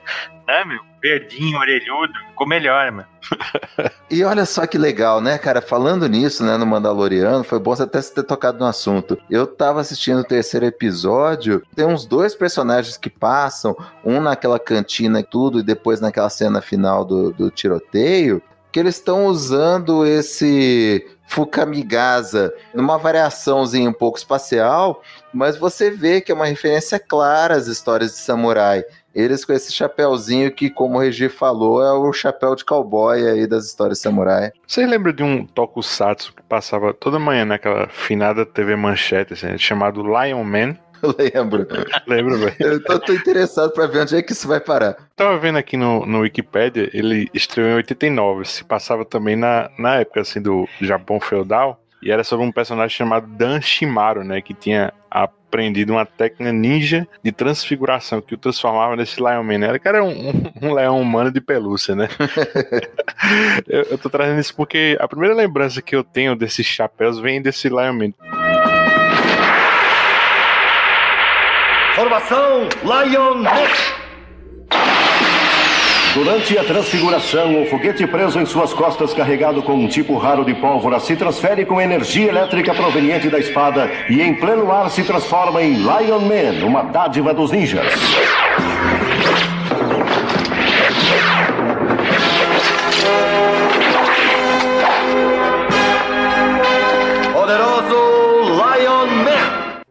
[0.47, 0.79] né, meu?
[1.07, 3.07] Verdinho, orelhudo, ficou melhor, mano.
[4.11, 5.61] e olha só que legal, né, cara?
[5.61, 9.17] Falando nisso, né, no Mandaloriano, foi bom você até ter tocado no assunto.
[9.29, 15.21] Eu tava assistindo o terceiro episódio, tem uns dois personagens que passam, um naquela cantina
[15.21, 21.07] e tudo, e depois naquela cena final do, do tiroteio, que eles estão usando esse
[21.27, 25.01] Fukamigasa numa variaçãozinha um pouco espacial,
[25.33, 28.83] mas você vê que é uma referência clara às histórias de samurai.
[29.17, 33.47] Eles com esse chapéuzinho que, como o Regi falou, é o chapéu de cowboy aí
[33.47, 34.51] das histórias samurai.
[34.67, 40.03] Você lembra de um tokusatsu que passava toda manhã naquela finada TV Manchete, assim, chamado
[40.03, 40.77] Lion Man?
[41.17, 41.67] Lembro.
[42.05, 42.55] Lembro, velho.
[42.61, 44.95] Eu tô, tô, interessado pra ver onde é que isso vai parar.
[45.15, 49.95] Tava vendo aqui no, no Wikipedia, ele estreou em 89, se passava também na, na
[49.95, 54.53] época, assim, do Japão feudal, e era sobre um personagem chamado Dan Shimaru, né, que
[54.53, 59.65] tinha aprendido uma técnica ninja de transfiguração que o transformava nesse Lion Man.
[59.65, 62.07] Era que era um, um, leão humano de pelúcia, né?
[63.67, 67.41] eu, eu tô trazendo isso porque a primeira lembrança que eu tenho desses chapéus vem
[67.41, 68.13] desse Lion Man.
[71.95, 73.96] Formação Lion Man!
[76.17, 80.55] Durante a transfiguração, o foguete preso em suas costas, carregado com um tipo raro de
[80.55, 85.61] pólvora, se transfere com energia elétrica proveniente da espada e, em pleno ar, se transforma
[85.61, 87.93] em Lion Man, uma dádiva dos ninjas.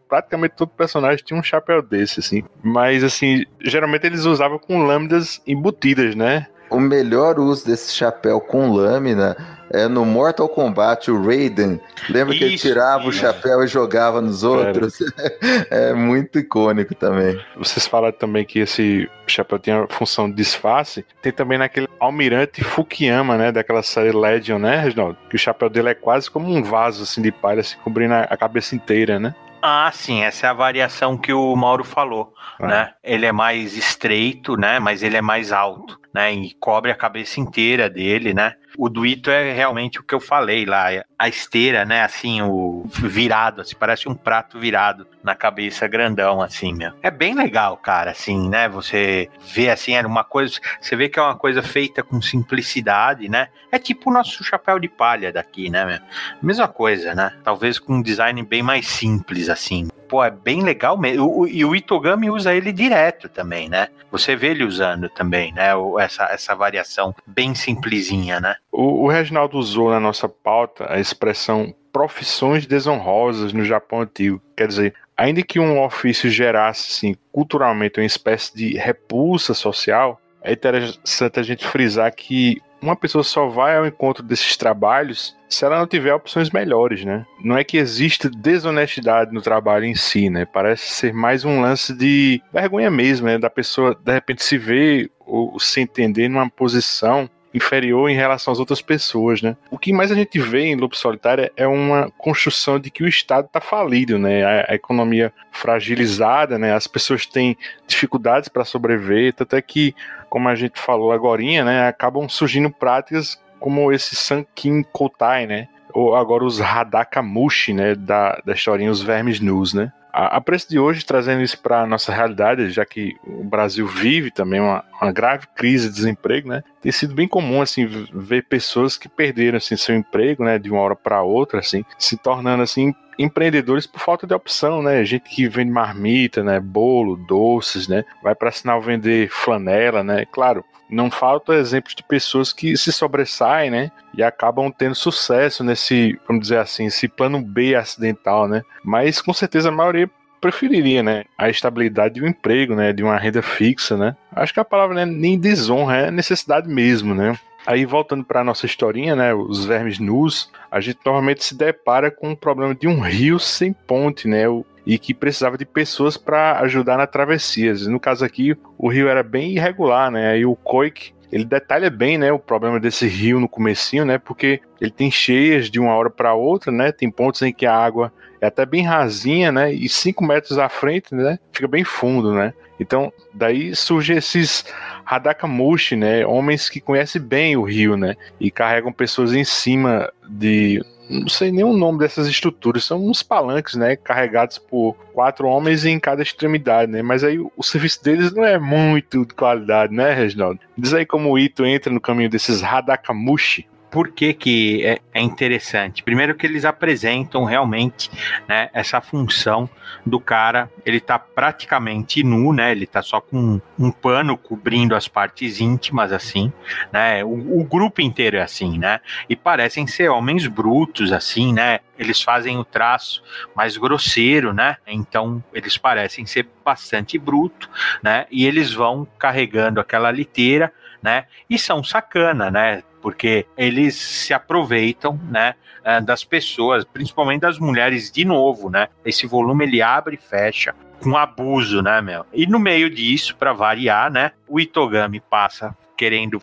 [0.07, 2.43] Praticamente todo personagem tinha um chapéu desse, assim.
[2.63, 6.47] Mas, assim, geralmente eles usavam com lâminas embutidas, né?
[6.69, 9.37] O melhor uso desse chapéu com lâmina
[9.71, 11.79] é no Mortal Kombat, o Raiden.
[12.09, 14.97] Lembra Isso, que ele tirava o chapéu e jogava nos outros?
[15.71, 17.39] é muito icônico também.
[17.57, 21.05] Vocês falaram também que esse chapéu tinha a função de disfarce.
[21.21, 23.51] Tem também naquele Almirante Fukuyama, né?
[23.51, 25.17] Daquela série Legend, né, Reginaldo?
[25.29, 28.37] Que o chapéu dele é quase como um vaso assim, de palha, se cobrindo a
[28.37, 29.33] cabeça inteira, né?
[29.61, 32.67] Ah, sim, essa é a variação que o Mauro falou, ah.
[32.67, 32.93] né?
[33.03, 34.79] Ele é mais estreito, né?
[34.79, 36.33] Mas ele é mais alto, né?
[36.33, 38.55] E cobre a cabeça inteira dele, né?
[38.77, 42.03] O Duito é realmente o que eu falei lá, a esteira, né?
[42.03, 46.93] Assim, o virado, assim, parece um prato virado na cabeça grandão, assim, meu.
[47.01, 48.69] É bem legal, cara, assim, né?
[48.69, 53.27] Você vê assim, era uma coisa, você vê que é uma coisa feita com simplicidade,
[53.27, 53.49] né?
[53.71, 55.99] É tipo o nosso chapéu de palha daqui, né, meu?
[56.41, 57.33] Mesma coisa, né?
[57.43, 61.45] Talvez com um design bem mais simples, assim pô, é bem legal mesmo.
[61.47, 63.89] E o Itogami usa ele direto também, né?
[64.11, 65.69] Você vê ele usando também, né?
[65.99, 68.55] Essa, essa variação bem simplesinha, né?
[68.71, 74.41] O, o Reginaldo usou na nossa pauta a expressão profissões desonrosas no Japão antigo.
[74.55, 80.53] Quer dizer, ainda que um ofício gerasse, assim, culturalmente uma espécie de repulsa social, é
[80.53, 85.79] interessante a gente frisar que uma pessoa só vai ao encontro desses trabalhos se ela
[85.79, 87.25] não tiver opções melhores, né?
[87.43, 90.45] Não é que exista desonestidade no trabalho em si, né?
[90.45, 93.37] Parece ser mais um lance de vergonha mesmo, né?
[93.37, 98.59] Da pessoa de repente se ver ou se entender numa posição inferior em relação às
[98.59, 99.55] outras pessoas, né?
[99.71, 103.07] O que mais a gente vê em Lobo Solitário é uma construção de que o
[103.07, 104.43] Estado está falido, né?
[104.43, 106.73] A, a, economia fragilizada, né?
[106.73, 109.95] As pessoas têm dificuldades para sobreviver, tanto é que,
[110.29, 111.87] como a gente falou agora, né?
[111.87, 115.67] Acabam surgindo práticas como esse Sankin Kotai, né?
[115.93, 117.95] Ou agora os Hadakamushi, né?
[117.95, 119.91] Da, da historinha Os Vermes Nus, né?
[120.17, 123.85] A, a preço de hoje, trazendo isso para a nossa realidade, já que o Brasil
[123.85, 126.63] vive também uma, uma, grave crise de desemprego, né?
[126.81, 130.57] Tem sido bem comum, assim, ver pessoas que perderam, assim, seu emprego, né?
[130.57, 135.05] De uma hora para outra, assim, se tornando, assim, empreendedores por falta de opção, né?
[135.05, 136.59] Gente que vende marmita, né?
[136.59, 138.03] Bolo, doces, né?
[138.23, 140.25] Vai para sinal vender flanela, né?
[140.25, 143.91] Claro, não faltam exemplos de pessoas que se sobressaem, né?
[144.13, 148.61] E acabam tendo sucesso nesse, vamos dizer assim, esse plano B acidental, né?
[148.83, 150.09] Mas com certeza a maioria
[150.39, 154.15] preferiria, né, a estabilidade de um emprego, né, de uma renda fixa, né?
[154.31, 157.37] Acho que a palavra né, nem desonra, é necessidade mesmo, né?
[157.65, 162.31] Aí voltando para nossa historinha, né, os vermes nus, a gente normalmente se depara com
[162.31, 164.47] o problema de um rio sem ponte, né?
[164.47, 167.73] O, e que precisava de pessoas para ajudar na travessia.
[167.89, 170.29] No caso aqui, o rio era bem irregular, né?
[170.29, 174.61] Aí o Koik ele detalha bem, né, o problema desse rio no comecinho, né, porque
[174.79, 178.13] ele tem cheias de uma hora para outra, né, tem pontos em que a água
[178.41, 182.53] é até bem rasinha, né, e cinco metros à frente, né, fica bem fundo, né.
[182.79, 184.65] Então, daí surgem esses
[185.05, 190.83] Hadakamushi, né, homens que conhecem bem o rio, né, e carregam pessoas em cima de
[191.09, 195.85] não sei nem o nome dessas estruturas, são uns palanques, né, carregados por quatro homens
[195.85, 200.13] em cada extremidade, né, mas aí o serviço deles não é muito de qualidade, né,
[200.13, 200.59] Reginaldo?
[200.77, 205.21] Diz aí como o Ito entra no caminho desses Hadakamushi por que, que é, é,
[205.21, 206.03] interessante?
[206.03, 208.11] Primeiro que eles apresentam realmente
[208.47, 209.69] né, essa função
[210.05, 212.71] do cara, ele tá praticamente nu, né?
[212.71, 216.51] Ele tá só com um pano cobrindo as partes íntimas, assim,
[216.91, 217.23] né?
[217.23, 218.99] O, o grupo inteiro é assim, né?
[219.29, 221.79] E parecem ser homens brutos, assim, né?
[221.97, 223.23] Eles fazem o traço
[223.55, 224.77] mais grosseiro, né?
[224.85, 227.69] Então eles parecem ser bastante bruto,
[228.03, 228.25] né?
[228.29, 230.71] E eles vão carregando aquela liteira,
[231.01, 231.25] né?
[231.49, 232.83] E são sacana, né?
[233.07, 238.89] Porque eles se aproveitam, né, eh, das pessoas, principalmente das mulheres, de novo, né?
[239.05, 242.25] Esse volume ele abre e fecha com abuso, né, meu?
[242.33, 246.41] E no meio disso, para variar, né, o Itogami passa querendo,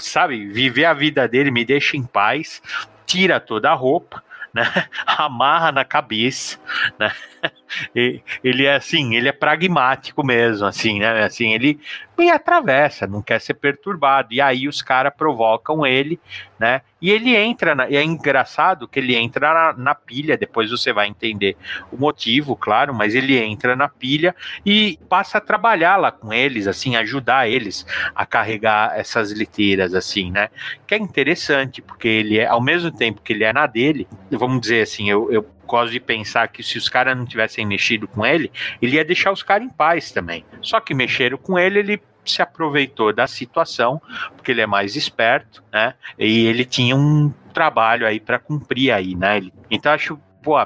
[0.00, 2.62] sabe, viver a vida dele, me deixa em paz,
[3.04, 4.24] tira toda a roupa,
[4.54, 4.64] né?
[5.04, 6.58] Amarra na cabeça,
[6.98, 7.12] né?
[7.94, 11.24] Ele é assim, ele é pragmático mesmo, assim, né?
[11.24, 11.80] Assim, ele
[12.22, 14.32] e atravessa, não quer ser perturbado.
[14.32, 16.20] E aí os caras provocam ele,
[16.58, 16.82] né?
[17.02, 20.92] E ele entra, na, e é engraçado que ele entra na, na, pilha, depois você
[20.92, 21.56] vai entender
[21.90, 26.66] o motivo, claro, mas ele entra na pilha e passa a trabalhar lá com eles,
[26.66, 30.48] assim, ajudar eles a carregar essas liteiras, assim, né?
[30.86, 34.60] Que é interessante, porque ele é, ao mesmo tempo que ele é na dele, vamos
[34.60, 35.42] dizer assim, eu, eu
[35.74, 38.50] gosto de pensar que se os caras não tivessem mexido com ele,
[38.80, 40.44] ele ia deixar os caras em paz também.
[40.62, 44.00] Só que mexeram com ele, ele se aproveitou da situação,
[44.36, 45.94] porque ele é mais esperto, né?
[46.18, 49.42] E ele tinha um trabalho aí para cumprir aí, né?
[49.70, 50.56] Então acho, pô,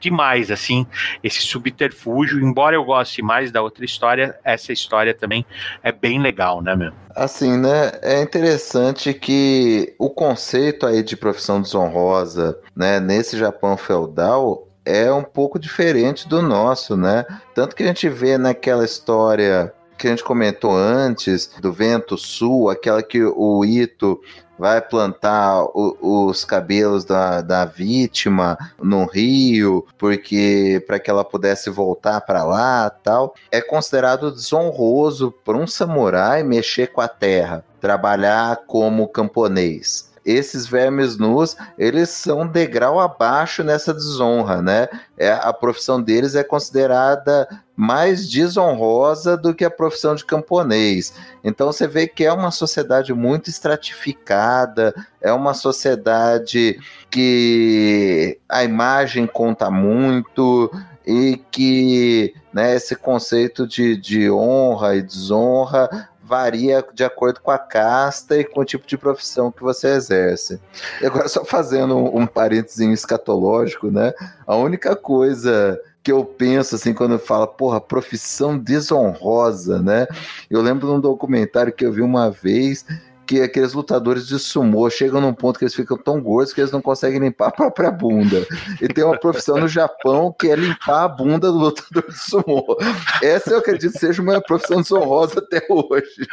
[0.00, 0.86] demais, assim,
[1.22, 2.40] esse subterfúgio.
[2.40, 5.44] Embora eu goste mais da outra história, essa história também
[5.82, 6.92] é bem legal, né, meu?
[7.14, 7.92] Assim, né?
[8.02, 15.22] É interessante que o conceito aí de profissão desonrosa, né, nesse Japão feudal, é um
[15.22, 17.24] pouco diferente do nosso, né?
[17.54, 22.70] Tanto que a gente vê naquela história que a gente comentou antes, do vento sul,
[22.70, 24.18] aquela que o Ito
[24.60, 31.70] vai plantar o, os cabelos da, da vítima no rio, porque para que ela pudesse
[31.70, 38.64] voltar para lá, tal, é considerado desonroso para um samurai mexer com a terra, trabalhar
[38.66, 44.88] como camponês esses vermes nus, eles são degrau abaixo nessa desonra, né?
[45.16, 51.14] É, a profissão deles é considerada mais desonrosa do que a profissão de camponês.
[51.42, 56.78] Então você vê que é uma sociedade muito estratificada, é uma sociedade
[57.10, 60.70] que a imagem conta muito
[61.06, 67.58] e que né, esse conceito de, de honra e desonra varia de acordo com a
[67.58, 70.60] casta e com o tipo de profissão que você exerce.
[71.02, 74.14] E agora, só fazendo um, um parênteses escatológico, né?
[74.46, 80.06] A única coisa que eu penso assim quando fala, porra, profissão desonrosa, né?
[80.48, 82.86] Eu lembro de um documentário que eu vi uma vez
[83.30, 86.72] porque aqueles lutadores de sumô chegam num ponto que eles ficam tão gordos que eles
[86.72, 88.44] não conseguem limpar a própria bunda.
[88.82, 92.76] E tem uma profissão no Japão que é limpar a bunda do lutador de sumô.
[93.22, 96.26] Essa eu acredito seja uma profissão desonrosa até hoje.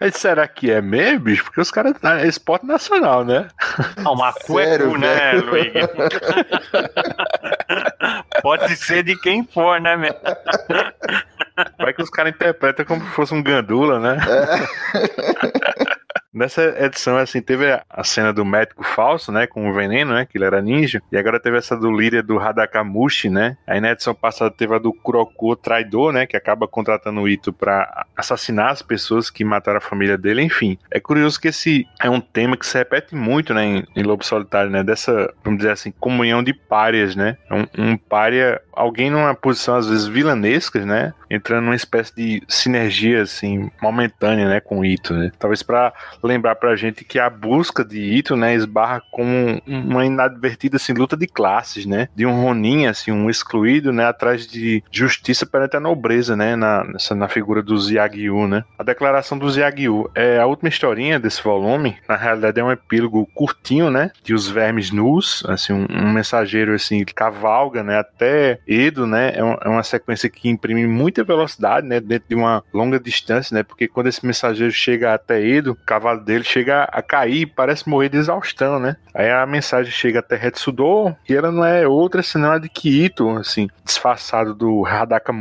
[0.00, 1.44] Mas será que é mesmo, bicho?
[1.44, 1.94] Porque os caras.
[2.02, 3.46] É esporte nacional, né?
[3.98, 5.78] Não, uma Sério, né, Luigi?
[8.42, 10.14] Pode ser de quem for, né, meu?
[11.78, 14.16] Vai que os caras interpretam como se fosse um gandula, né?
[14.96, 15.92] É.
[16.32, 20.38] Nessa edição, assim, teve a cena do médico falso, né, com o veneno, né, que
[20.38, 24.14] ele era ninja, e agora teve essa do líder do Hadakamushi, né, aí na edição
[24.14, 28.80] passada teve a do Kuroko traidor, né, que acaba contratando o Ito para assassinar as
[28.80, 30.78] pessoas que mataram a família dele, enfim.
[30.90, 34.24] É curioso que esse é um tema que se repete muito, né, em, em Lobo
[34.24, 39.34] Solitário, né, dessa, vamos dizer assim, comunhão de párias, né, um, um pária, alguém numa
[39.34, 45.14] posição às vezes vilanescas, né, entrando numa espécie de sinergia, assim, momentânea, né, com Ito,
[45.14, 50.04] né, talvez para lembrar pra gente que a busca de Ito, né, esbarra com uma
[50.04, 52.08] inadvertida assim, luta de classes, né?
[52.14, 56.84] De um Ronin, assim, um excluído, né, atrás de justiça perante a nobreza, né, na,
[56.84, 58.64] nessa, na figura dos Yagyu, né?
[58.78, 63.26] A declaração dos Yagyu é a última historinha desse volume, na realidade é um epílogo
[63.34, 69.06] curtinho, né, de os vermes nus, assim, um, um mensageiro, assim, cavalga, né, até Edo,
[69.06, 72.98] né, é, um, é uma sequência que imprime muita velocidade, né, dentro de uma longa
[72.98, 77.46] distância, né, porque quando esse mensageiro chega até Edo, o cavalo dele chega a cair,
[77.46, 78.96] parece morrer de exaustão, né?
[79.14, 80.82] Aí a mensagem chega até Hetsudo
[81.28, 85.32] e ela não é outra senão a de Kito, assim, disfarçado do Hadaka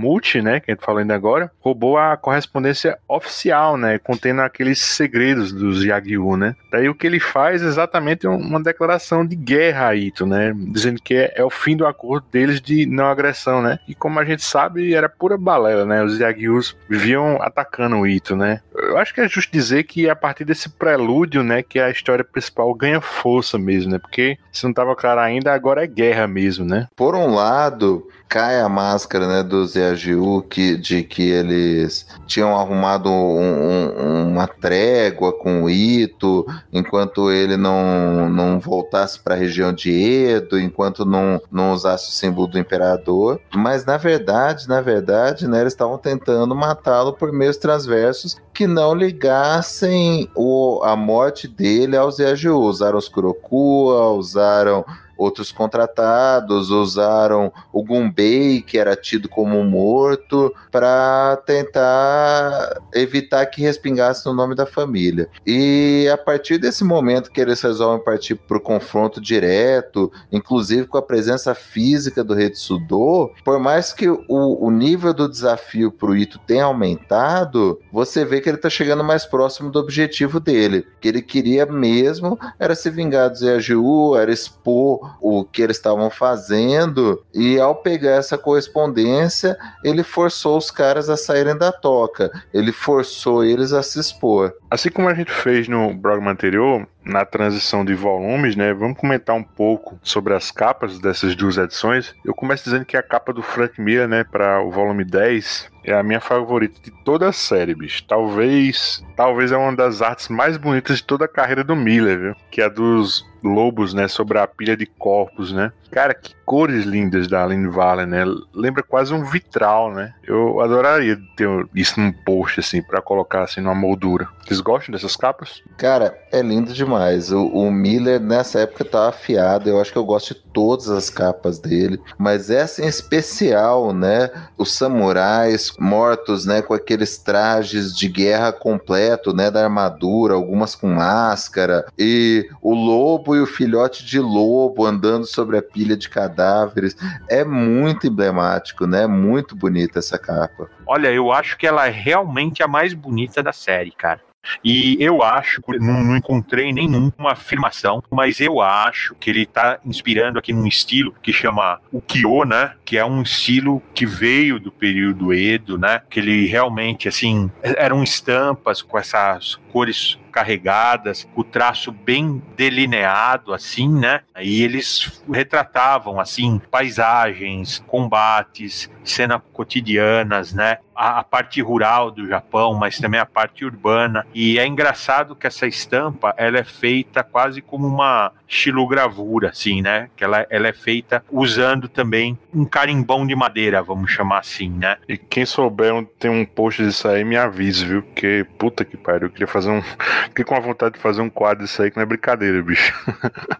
[0.41, 5.51] né, que a gente falou ainda agora, roubou a correspondência oficial, né, contendo aqueles segredos
[5.51, 6.55] dos Yagyu, né?
[6.71, 11.01] Daí o que ele faz é exatamente uma declaração de guerra a Ito, né, dizendo
[11.01, 13.79] que é, é o fim do acordo deles de não agressão, né?
[13.87, 15.37] E como a gente sabe, era pura
[15.85, 16.03] né?
[16.03, 18.61] Os Yagyus viviam atacando o Ito, né?
[18.73, 22.23] Eu acho que é justo dizer que a partir desse prelúdio, né, que a história
[22.23, 23.99] principal ganha força mesmo, né?
[23.99, 26.87] Porque se não estava claro ainda, agora é guerra mesmo, né?
[26.95, 33.09] Por um lado, cai a máscara né, dos Yajiu que, de que eles tinham arrumado
[33.09, 39.73] um, um, uma trégua com o Ito enquanto ele não, não voltasse para a região
[39.73, 43.37] de Edo, enquanto não, não usasse o símbolo do imperador.
[43.53, 48.95] Mas na verdade, na verdade, né, eles estavam tentando matá-lo por meios transversos que não
[48.95, 52.61] ligassem o, a morte dele aos Yajiu.
[52.61, 54.85] Usaram os Kurokua, usaram
[55.21, 64.25] outros contratados usaram o Gumbei, que era tido como morto, para tentar evitar que respingasse
[64.25, 65.29] no nome da família.
[65.45, 70.97] E a partir desse momento que eles resolvem partir para o confronto direto, inclusive com
[70.97, 76.15] a presença física do Retsudo, por mais que o, o nível do desafio para o
[76.15, 80.87] Ito tenha aumentado, você vê que ele está chegando mais próximo do objetivo dele.
[80.99, 86.09] Que ele queria mesmo era se vingar do Zeaju, era expor o que eles estavam
[86.09, 92.71] fazendo, e ao pegar essa correspondência, ele forçou os caras a saírem da toca, ele
[92.71, 94.53] forçou eles a se expor.
[94.71, 98.73] Assim como a gente fez no programa anterior, na transição de volumes, né?
[98.73, 102.15] Vamos comentar um pouco sobre as capas dessas duas edições.
[102.23, 105.93] Eu começo dizendo que a capa do Frank Miller, né, para o volume 10, é
[105.93, 108.03] a minha favorita de toda a série, bicho.
[108.07, 112.35] Talvez, talvez é uma das artes mais bonitas de toda a carreira do Miller, viu?
[112.49, 115.71] Que é a dos lobos, né, sobre a pilha de corpos, né?
[115.89, 118.23] Cara, que cores lindas da Aline Valley, né?
[118.53, 120.13] Lembra quase um vitral, né?
[120.23, 124.29] Eu adoraria ter isso num post assim para colocar assim numa moldura.
[124.45, 125.61] Vocês gostam dessas capas?
[125.77, 127.31] Cara, é lindo demais.
[127.31, 129.69] O, o Miller nessa época tá afiado.
[129.69, 134.29] Eu acho que eu gosto de todas as capas dele, mas essa em especial, né?
[134.57, 140.87] Os samurais mortos, né, com aqueles trajes de guerra completo, né, da armadura, algumas com
[140.87, 146.95] máscara, e o lobo e o filhote de lobo andando sobre a pilha de cadáveres.
[147.29, 149.07] É muito emblemático, né?
[149.07, 150.69] Muito bonita essa capa.
[150.85, 154.19] Olha, eu acho que ela é realmente a mais bonita da série, cara.
[154.63, 160.39] E eu acho, não, não encontrei nenhuma afirmação, mas eu acho que ele está inspirando
[160.39, 162.73] aqui num estilo que chama ukiyo, né?
[162.83, 166.01] Que é um estilo que veio do período Edo, né?
[166.09, 173.89] Que ele realmente, assim, eram estampas com essas cores carregadas, o traço bem delineado, assim,
[173.89, 174.21] né?
[174.39, 180.77] E eles retratavam, assim, paisagens, combates, cenas cotidianas, né?
[180.95, 184.25] A, a, parte rural do Japão, mas também a parte urbana.
[184.33, 190.09] E é engraçado que essa estampa, ela é feita quase como uma xilogravura, assim, né?
[190.15, 194.97] Que ela, ela é feita usando também um carimbão de madeira, vamos chamar assim, né?
[195.07, 198.03] E quem souber tem um post disso aí, me avise, viu?
[198.03, 199.81] Porque, puta que pariu, eu queria fazer um
[200.25, 202.93] Fiquei com a vontade de fazer um quadro disso aí, que não é brincadeira, bicho.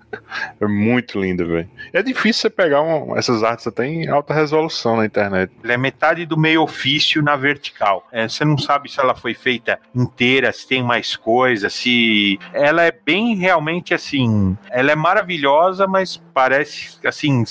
[0.60, 1.70] é muito lindo, velho.
[1.94, 5.52] É difícil você pegar um, essas artes até em alta resolução na internet.
[5.64, 8.08] Ele é metade do meio ofício na vertical.
[8.12, 12.40] É, você não sabe se ela foi feita inteira, se tem mais coisa, se.
[12.54, 14.58] Ela é bem realmente assim.
[14.70, 17.44] Ela é maravilhosa, mas parece assim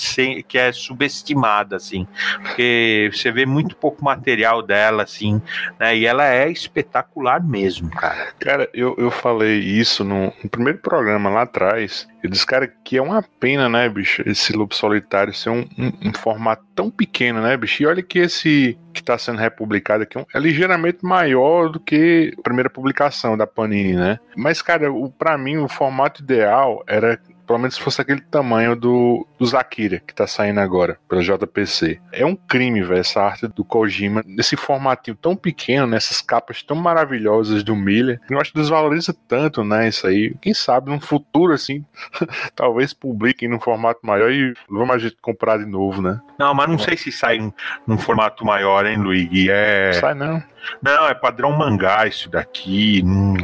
[0.47, 2.07] que é subestimada, assim.
[2.41, 5.41] Porque você vê muito pouco material dela, assim,
[5.79, 5.95] né?
[5.97, 8.27] E ela é espetacular mesmo, cara.
[8.39, 12.07] Cara, eu, eu falei isso no, no primeiro programa lá atrás.
[12.23, 16.09] Eu disse, cara, que é uma pena, né, bicho, esse Lobo Solitário ser um, um,
[16.09, 17.81] um formato tão pequeno, né, bicho?
[17.81, 22.41] E olha que esse que está sendo republicado aqui é ligeiramente maior do que a
[22.41, 24.19] primeira publicação da Panini, né?
[24.35, 27.19] Mas, cara, o, pra mim, o formato ideal era
[27.51, 31.99] pelo menos se fosse aquele tamanho do, do Zakira, que tá saindo agora pela JPC.
[32.09, 36.77] É um crime, velho, essa arte do Kojima, nesse formatinho tão pequeno, nessas capas tão
[36.77, 38.21] maravilhosas do Miller.
[38.29, 40.33] Eu acho que desvaloriza tanto, né, isso aí.
[40.41, 41.83] Quem sabe num futuro, assim,
[42.55, 46.21] talvez publiquem num formato maior e vamos a gente comprar de novo, né?
[46.39, 47.37] Não, mas não sei se sai
[47.85, 49.51] num formato maior, hein, Luigi?
[49.51, 49.91] É...
[49.91, 50.41] Sai não.
[50.81, 53.01] Não, é padrão mangá isso daqui.
[53.05, 53.35] Hum.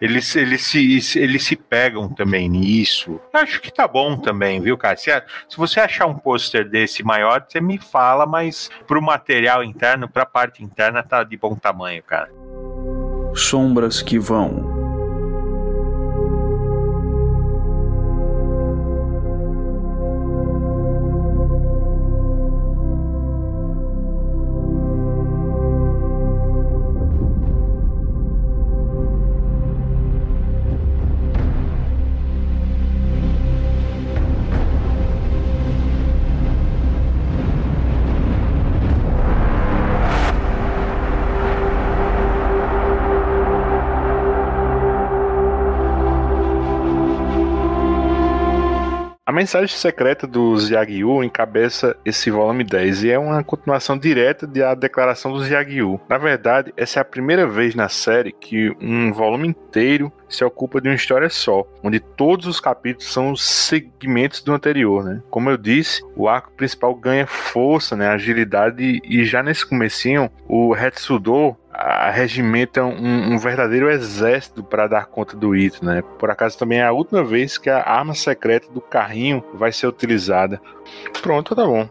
[0.00, 3.20] Eles, eles, se, eles se pegam também nisso.
[3.32, 4.96] Acho que tá bom também, viu, cara?
[4.96, 5.10] Se,
[5.48, 10.26] se você achar um pôster desse maior, você me fala, mas pro material interno, pra
[10.26, 12.30] parte interna, tá de bom tamanho, cara.
[13.34, 14.71] Sombras que vão.
[49.32, 54.74] A mensagem secreta do Yu encabeça esse volume 10 e é uma continuação direta da
[54.74, 55.98] declaração do Yu.
[56.06, 60.80] Na verdade, essa é a primeira vez na série que um volume inteiro se ocupa
[60.80, 65.22] de uma história só, onde todos os capítulos são segmentos do anterior, né?
[65.30, 70.74] Como eu disse, o arco principal ganha força, né, agilidade e já nesse comecinho, o
[70.76, 71.56] Hetsudo
[72.12, 76.02] regimenta um, um verdadeiro exército para dar conta do Ito, né?
[76.18, 79.86] Por acaso também é a última vez que a arma secreta do carrinho vai ser
[79.86, 80.60] utilizada.
[81.22, 81.88] Pronto, tá bom.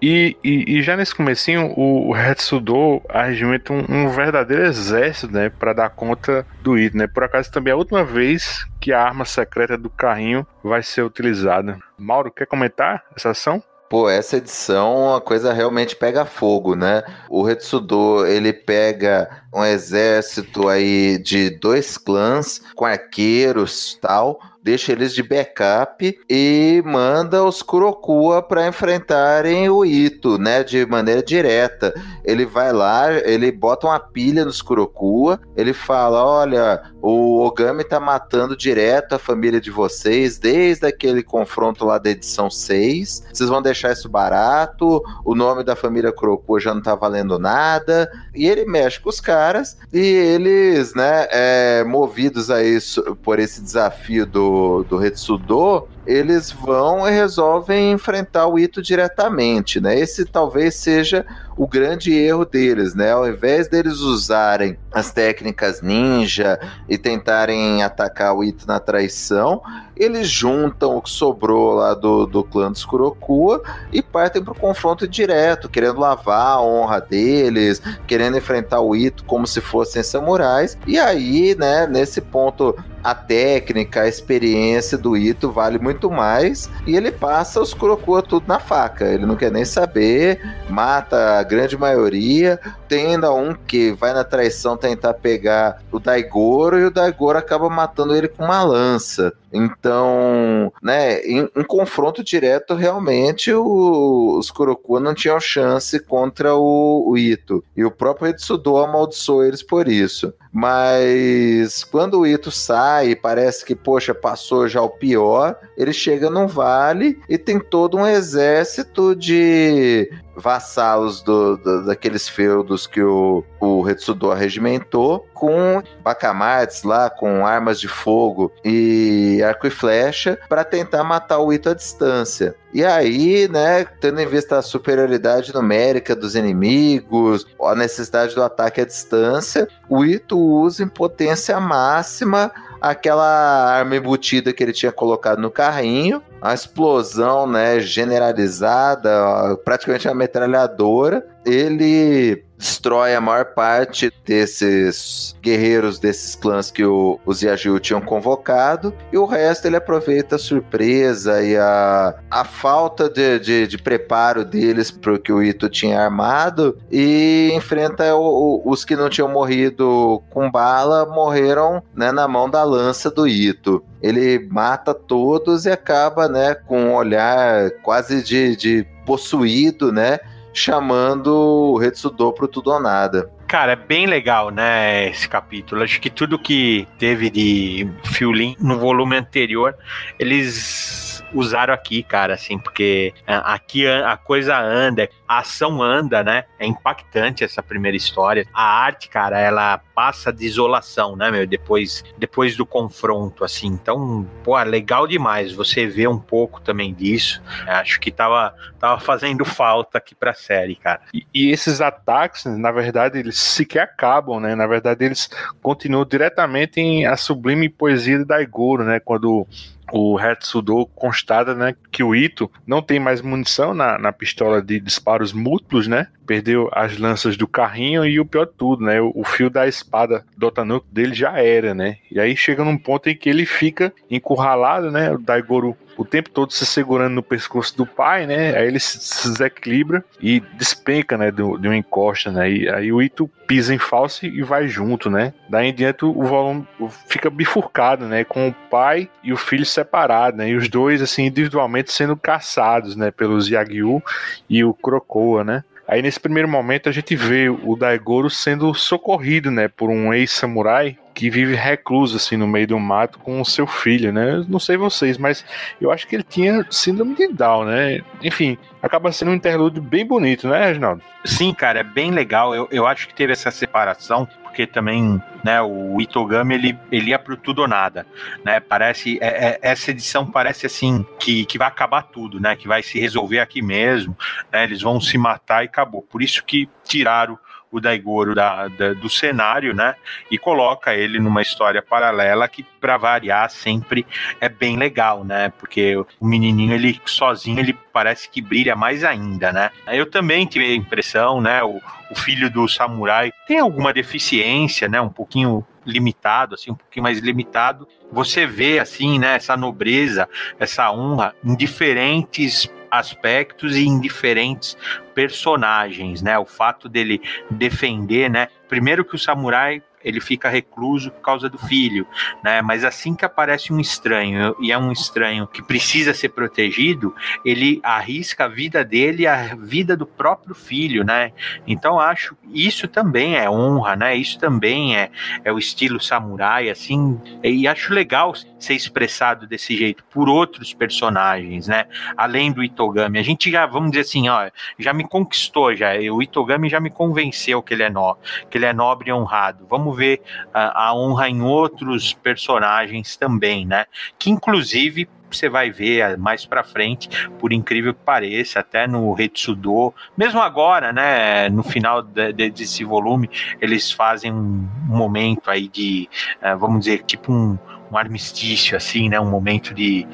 [0.00, 5.48] E, e, e, já nesse comecinho, o, o Hetsudo arregimenta um, um, verdadeiro exército, né,
[5.48, 7.06] para dar conta do Ito, né?
[7.06, 11.02] Por acaso também é a última vez que a arma secreta do carrinho vai ser
[11.02, 11.78] utilizada.
[11.98, 13.62] Mauro, quer comentar essa ação?
[13.88, 17.02] Pô, essa edição a coisa realmente pega fogo, né?
[17.28, 25.14] O Retsudo, ele pega um exército aí de dois clãs com arqueiros tal, deixa eles
[25.14, 31.94] de backup e manda os Kurokua para enfrentarem o Ito, né, de maneira direta.
[32.24, 38.00] Ele vai lá, ele bota uma pilha nos Kurokua, ele fala: "Olha, o Ogami tá
[38.00, 43.24] matando direto a família de vocês desde aquele confronto lá da edição 6.
[43.32, 48.10] Vocês vão deixar isso barato, o nome da família Kurokua já não tá valendo nada".
[48.34, 53.60] E ele mexe com os caras e eles, né, é, movidos a isso por esse
[53.62, 54.47] desafio do
[54.88, 60.00] do, Retsudo, eles vão e resolvem enfrentar o Ito diretamente, né?
[60.00, 63.12] Esse talvez seja o grande erro deles, né?
[63.12, 69.60] Ao invés deles usarem as técnicas ninja e tentarem atacar o Ito na traição,
[69.94, 73.60] eles juntam o que sobrou lá do, do clã dos Kurokua
[73.92, 79.24] e partem para o confronto direto, querendo lavar a honra deles, querendo enfrentar o Ito
[79.24, 80.78] como se fossem samurais.
[80.86, 86.96] E aí, né, nesse ponto, a técnica, a experiência do Ito vale muito mais e
[86.96, 89.06] ele passa os Kurokua tudo na faca.
[89.06, 92.60] Ele não quer nem saber, mata grande maioria.
[92.88, 97.68] Tem ainda um que vai na traição tentar pegar o Daigoro e o Daigoro acaba
[97.68, 99.32] matando ele com uma lança.
[99.52, 107.04] Então, né, em um confronto direto, realmente o, os Kurokua não tinham chance contra o,
[107.08, 107.64] o Ito.
[107.76, 110.32] E o próprio Etsudo amaldiçoou eles por isso.
[110.52, 116.30] Mas quando o Ito sai, parece que, poxa, passou já o pior, ele ele chega
[116.30, 123.42] num vale e tem todo um exército de vassalos do, do, daqueles feudos que o,
[123.58, 130.62] o Retsudo regimentou, com bacamates lá, com armas de fogo e arco e flecha, para
[130.62, 132.54] tentar matar o Ito à distância.
[132.72, 138.80] E aí, né, tendo em vista a superioridade numérica dos inimigos, a necessidade do ataque
[138.80, 145.38] à distância, o Ito usa em potência máxima aquela arma embutida que ele tinha colocado
[145.38, 151.26] no carrinho, a explosão, né, generalizada, praticamente uma metralhadora.
[151.44, 158.92] Ele destrói a maior parte desses guerreiros desses clãs que o, os Yagyu tinham convocado,
[159.12, 164.44] e o resto ele aproveita a surpresa e a, a falta de, de, de preparo
[164.44, 169.08] deles para o que o Ito tinha armado e enfrenta o, o, os que não
[169.08, 173.84] tinham morrido com bala, morreram né, na mão da lança do Ito.
[174.02, 180.18] Ele mata todos e acaba né, com um olhar quase de, de possuído, né?
[180.52, 183.30] Chamando o Retsudo pro tudo ou nada.
[183.48, 185.82] Cara, é bem legal, né, esse capítulo.
[185.82, 189.74] Acho que tudo que teve de Fiolin no volume anterior,
[190.18, 196.44] eles usaram aqui, cara, assim, porque é, aqui a coisa anda, a ação anda, né?
[196.58, 198.46] É impactante essa primeira história.
[198.52, 201.46] A arte, cara, ela passa desolação, né, meu?
[201.46, 203.68] Depois, depois do confronto, assim.
[203.68, 207.42] Então, pô, é legal demais você ver um pouco também disso.
[207.66, 211.00] Acho que tava, tava fazendo falta aqui pra série, cara.
[211.12, 214.54] E, e esses ataques, na verdade, eles sequer acabam, né?
[214.54, 215.28] Na verdade, eles
[215.62, 219.00] continuam diretamente em a sublime poesia da Igoro, né?
[219.00, 219.46] Quando
[219.92, 224.78] o Hetsudo constata né, que o Ito não tem mais munição na, na pistola de
[224.78, 226.08] disparos múltiplos, né?
[226.26, 229.00] Perdeu as lanças do carrinho e o pior de tudo, né?
[229.00, 231.96] O, o fio da espada do Otanuki dele já era, né?
[232.10, 235.10] E aí chega num ponto em que ele fica encurralado, né?
[235.10, 238.56] O Daigoro o tempo todo se segurando no pescoço do pai, né?
[238.56, 241.32] Aí ele se desequilibra e despenca, né?
[241.32, 242.48] De, uma encosta, né?
[242.48, 245.34] E aí o Ito pisa em falso e vai junto, né?
[245.50, 246.66] Daí em diante o volume
[247.08, 248.22] fica bifurcado, né?
[248.22, 250.48] Com o pai e o filho separados, né?
[250.48, 253.10] E os dois, assim, individualmente sendo caçados, né?
[253.10, 254.00] Pelos Yagyu
[254.48, 255.64] e o Krokoa, né?
[255.88, 260.98] Aí nesse primeiro momento a gente vê o Daigoro sendo socorrido, né, por um ex-samurai
[261.18, 264.44] que vive recluso assim no meio do mato com o seu filho, né?
[264.48, 265.44] não sei vocês, mas
[265.80, 268.02] eu acho que ele tinha síndrome de Down, né?
[268.22, 271.02] Enfim, acaba sendo um interlúdio bem bonito, né, Reginaldo?
[271.24, 272.54] Sim, cara, é bem legal.
[272.54, 277.18] Eu, eu acho que teve essa separação porque também, né, o Itogami ele, ele ia
[277.18, 278.06] pro tudo ou nada,
[278.44, 278.60] né?
[278.60, 282.54] Parece é, é, essa edição parece assim que, que vai acabar tudo, né?
[282.54, 284.16] Que vai se resolver aqui mesmo,
[284.52, 284.62] né?
[284.62, 286.02] Eles vão se matar e acabou.
[286.02, 287.36] Por isso que tiraram
[287.70, 289.94] o Daigoro da, da, do cenário, né?
[290.30, 294.06] E coloca ele numa história paralela que, para variar, sempre
[294.40, 295.52] é bem legal, né?
[295.58, 299.70] Porque o menininho, ele sozinho, ele parece que brilha mais ainda, né?
[299.86, 301.62] Eu também tive a impressão, né?
[301.62, 305.00] O, o filho do samurai tem alguma deficiência, né?
[305.00, 307.88] Um pouquinho limitado, assim, um pouquinho mais limitado.
[308.12, 309.36] Você vê, assim, né?
[309.36, 314.76] Essa nobreza, essa honra em diferentes aspectos e em diferentes
[315.14, 316.38] personagens, né?
[316.38, 317.20] O fato dele
[317.50, 318.48] defender, né?
[318.68, 322.06] Primeiro que o samurai ele fica recluso por causa do filho,
[322.42, 322.62] né?
[322.62, 327.14] Mas assim que aparece um estranho e é um estranho que precisa ser protegido,
[327.44, 331.32] ele arrisca a vida dele a vida do próprio filho, né?
[331.66, 334.16] Então acho isso também é honra, né?
[334.16, 335.10] Isso também é,
[335.44, 341.68] é o estilo samurai, assim, e acho legal ser expressado desse jeito por outros personagens,
[341.68, 341.86] né?
[342.16, 346.22] Além do Itogami, a gente já vamos dizer assim, ó, já me conquistou já, o
[346.22, 348.16] Itogami já me convenceu que ele é no,
[348.50, 349.66] que ele é nobre e honrado.
[349.68, 353.86] Vamos ver a, a honra em outros personagens também, né?
[354.18, 359.94] Que inclusive você vai ver mais para frente, por incrível que pareça, até no Retsudo,
[360.16, 363.28] mesmo agora, né, no final de, de, desse volume,
[363.60, 366.08] eles fazem um momento aí de,
[366.42, 367.58] uh, vamos dizer, tipo um,
[367.90, 369.20] um armistício, assim, né?
[369.20, 370.06] Um momento de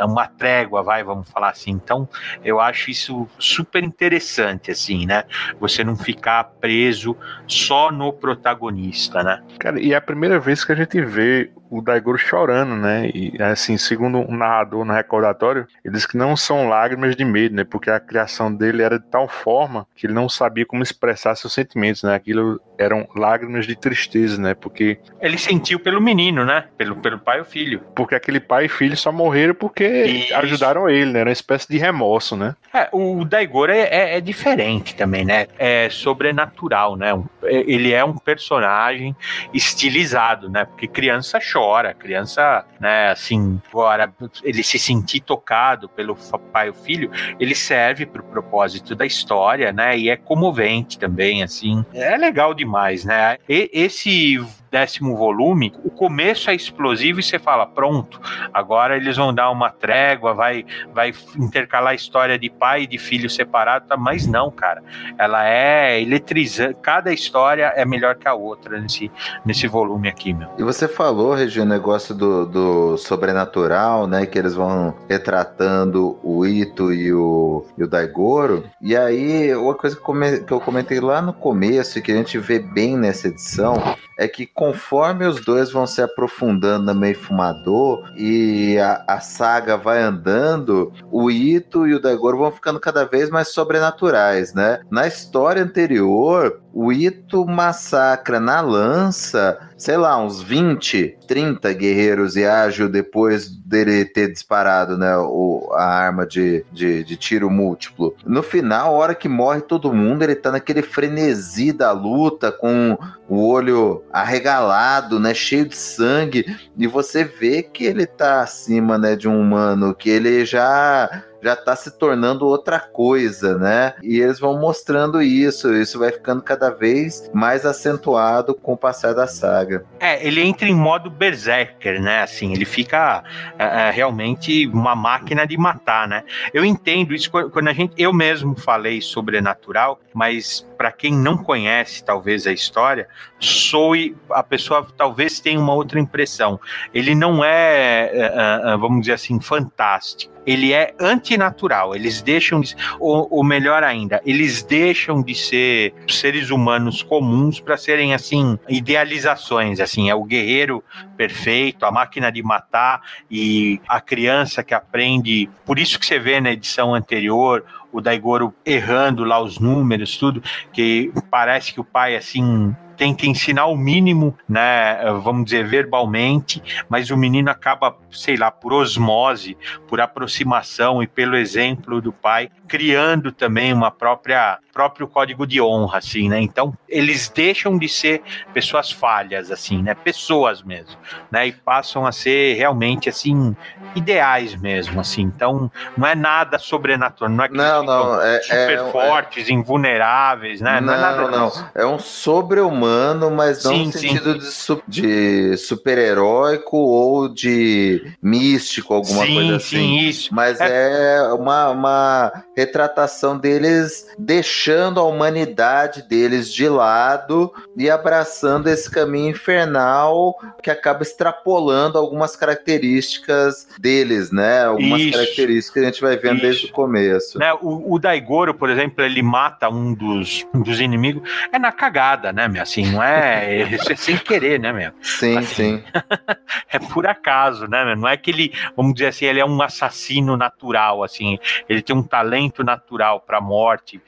[0.00, 1.70] uh, uma trégua, vai, vamos falar assim.
[1.70, 2.08] Então,
[2.44, 5.24] eu acho isso super interessante, assim, né?
[5.58, 7.16] Você não ficar preso
[7.46, 9.42] só no protagonista, né?
[9.58, 13.08] Cara, e é a primeira vez que a gente vê o Daigoro chorando, né?
[13.14, 17.54] E assim, segundo um narrador no recordatório, ele diz que não são lágrimas de medo,
[17.54, 17.64] né?
[17.64, 21.52] Porque a criação dele era de tal forma que ele não sabia como expressar seus
[21.52, 22.14] sentimentos, né?
[22.14, 24.54] Aquilo eram lágrimas de tristeza, né?
[24.54, 24.98] Porque.
[25.20, 26.64] Ele sentiu pelo menino, né?
[26.76, 27.82] Pelo, pelo pai e o filho.
[27.94, 30.34] Porque aquele pai e filho só morreram porque Isso.
[30.34, 31.20] ajudaram ele, né?
[31.20, 32.56] Era uma espécie de remorso, né?
[32.72, 35.46] É, o Daigoro é, é, é diferente também, né?
[35.58, 37.10] É sobrenatural, né?
[37.42, 39.14] É, ele é um personagem
[39.52, 40.64] estilizado, né?
[40.64, 43.10] Porque criança chora, criança, né?
[43.10, 44.12] Assim, agora
[44.42, 46.16] ele se sentir tocado pelo
[46.52, 49.98] pai e o filho, ele serve para o propósito da história, né?
[49.98, 51.84] E é comovente também, assim.
[51.92, 52.69] É legal demais,
[53.04, 53.38] né?
[53.48, 54.38] E, esse
[54.70, 58.20] décimo volume, o começo é explosivo e você fala, pronto,
[58.52, 62.98] agora eles vão dar uma trégua, vai, vai intercalar a história de pai e de
[62.98, 63.96] filho separado, tá?
[63.96, 64.82] mas não, cara.
[65.18, 69.10] Ela é eletrizante, cada história é melhor que a outra nesse,
[69.44, 70.48] nesse volume aqui, meu.
[70.58, 76.46] E você falou, Regi, o negócio do, do sobrenatural, né, que eles vão retratando o
[76.46, 81.32] Ito e o, e o Daigoro, e aí uma coisa que eu comentei lá no
[81.32, 86.02] começo, que a gente vê bem nessa edição, é que conforme os dois vão se
[86.02, 92.36] aprofundando na meio fumador e a, a, saga vai andando, o Ito e o Daigoro
[92.36, 94.82] vão ficando cada vez mais sobrenaturais, né?
[94.90, 102.44] Na história anterior, o Ito massacra na lança, sei lá, uns 20, 30 guerreiros e
[102.44, 108.14] ágil depois dele ter disparado né, o, a arma de, de, de, tiro múltiplo.
[108.24, 112.98] No final, a hora que morre todo mundo, ele tá naquele frenesi da luta, com
[113.28, 116.44] o olho arregalado, né, cheio de sangue,
[116.76, 121.54] e você vê que ele tá acima né, de um humano, que ele já já
[121.54, 123.94] está se tornando outra coisa, né?
[124.02, 129.14] E eles vão mostrando isso, isso vai ficando cada vez mais acentuado com o passar
[129.14, 129.84] da saga.
[129.98, 132.22] É, ele entra em modo berserker, né?
[132.22, 133.22] Assim, ele fica
[133.58, 136.24] é, é realmente uma máquina de matar, né?
[136.52, 142.04] Eu entendo isso quando a gente, eu mesmo falei sobrenatural, mas para quem não conhece
[142.04, 146.60] talvez a história, soe a pessoa talvez tenha uma outra impressão.
[146.92, 151.94] Ele não é, é, é vamos dizer assim, fantástico ele é antinatural.
[151.94, 157.76] Eles deixam de, ou, ou, melhor ainda, eles deixam de ser seres humanos comuns para
[157.76, 159.78] serem assim idealizações.
[159.78, 160.82] Assim, é o guerreiro
[161.16, 165.48] perfeito, a máquina de matar e a criança que aprende.
[165.64, 170.42] Por isso que você vê na edição anterior o Daigoro errando lá os números, tudo,
[170.72, 177.10] que parece que o pai assim tenta ensinar o mínimo, né, vamos dizer, verbalmente, mas
[177.10, 179.56] o menino acaba, sei lá, por osmose,
[179.88, 185.98] por aproximação e pelo exemplo do pai, criando também uma própria próprio código de honra,
[185.98, 186.40] assim, né?
[186.40, 188.22] Então, eles deixam de ser
[188.54, 189.94] pessoas falhas, assim, né?
[189.94, 190.96] Pessoas mesmo,
[191.30, 191.48] né?
[191.48, 193.54] E passam a ser realmente, assim,
[193.94, 195.22] ideais mesmo, assim.
[195.22, 199.52] Então, não é nada sobrenatural, não é que não, não, é, super é, fortes, é...
[199.52, 200.80] invulneráveis, né?
[200.80, 201.48] Não, não é nada não.
[201.48, 201.66] Disso.
[201.74, 204.80] É um sobre-humano, mas não sim, no sentido sim.
[204.86, 209.76] de, de super-heróico ou de místico, alguma sim, coisa assim.
[209.76, 210.34] Sim, isso.
[210.34, 218.68] Mas é, é uma, uma retratação deles deixando a humanidade deles de lado e abraçando
[218.68, 224.64] esse caminho infernal que acaba extrapolando algumas características deles, né?
[224.64, 226.42] Algumas isso, características que a gente vai vendo isso.
[226.42, 227.38] desde o começo.
[227.38, 227.52] Né?
[227.54, 232.32] O, o Daigoro, por exemplo, ele mata um dos, um dos inimigos, é na cagada,
[232.32, 232.62] né, meu?
[232.62, 234.92] Assim, não é, é sem querer, né, meu?
[235.02, 235.84] Sim, assim, sim.
[236.70, 237.96] é por acaso, né, meu?
[237.96, 241.38] Não é que ele, vamos dizer assim, ele é um assassino natural, assim,
[241.68, 244.00] ele tem um talento natural para morte.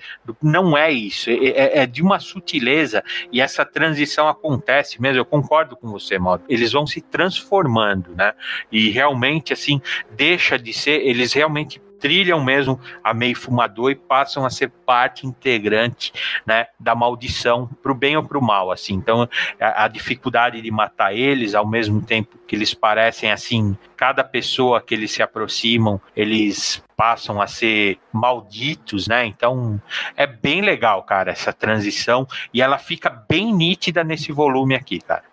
[0.42, 5.18] Não é isso, é, é, é de uma sutileza e essa transição acontece mesmo.
[5.18, 6.42] Eu concordo com você, Mauro.
[6.48, 8.34] Eles vão se transformando, né?
[8.70, 9.80] E realmente, assim,
[10.10, 15.24] deixa de ser, eles realmente trilham mesmo a meio fumador e passam a ser parte
[15.24, 16.12] integrante
[16.44, 19.28] né, da maldição para o bem ou para o mal assim então
[19.60, 24.80] a, a, dificuldade de matar eles ao mesmo tempo que eles parecem assim cada pessoa
[24.80, 29.26] que eles se aproximam eles passam a ser malditos né?
[29.26, 29.82] Então
[30.16, 32.28] é bem legal cara essa transição.
[32.54, 35.24] E ela fica bem nítida nesse volume aqui cara.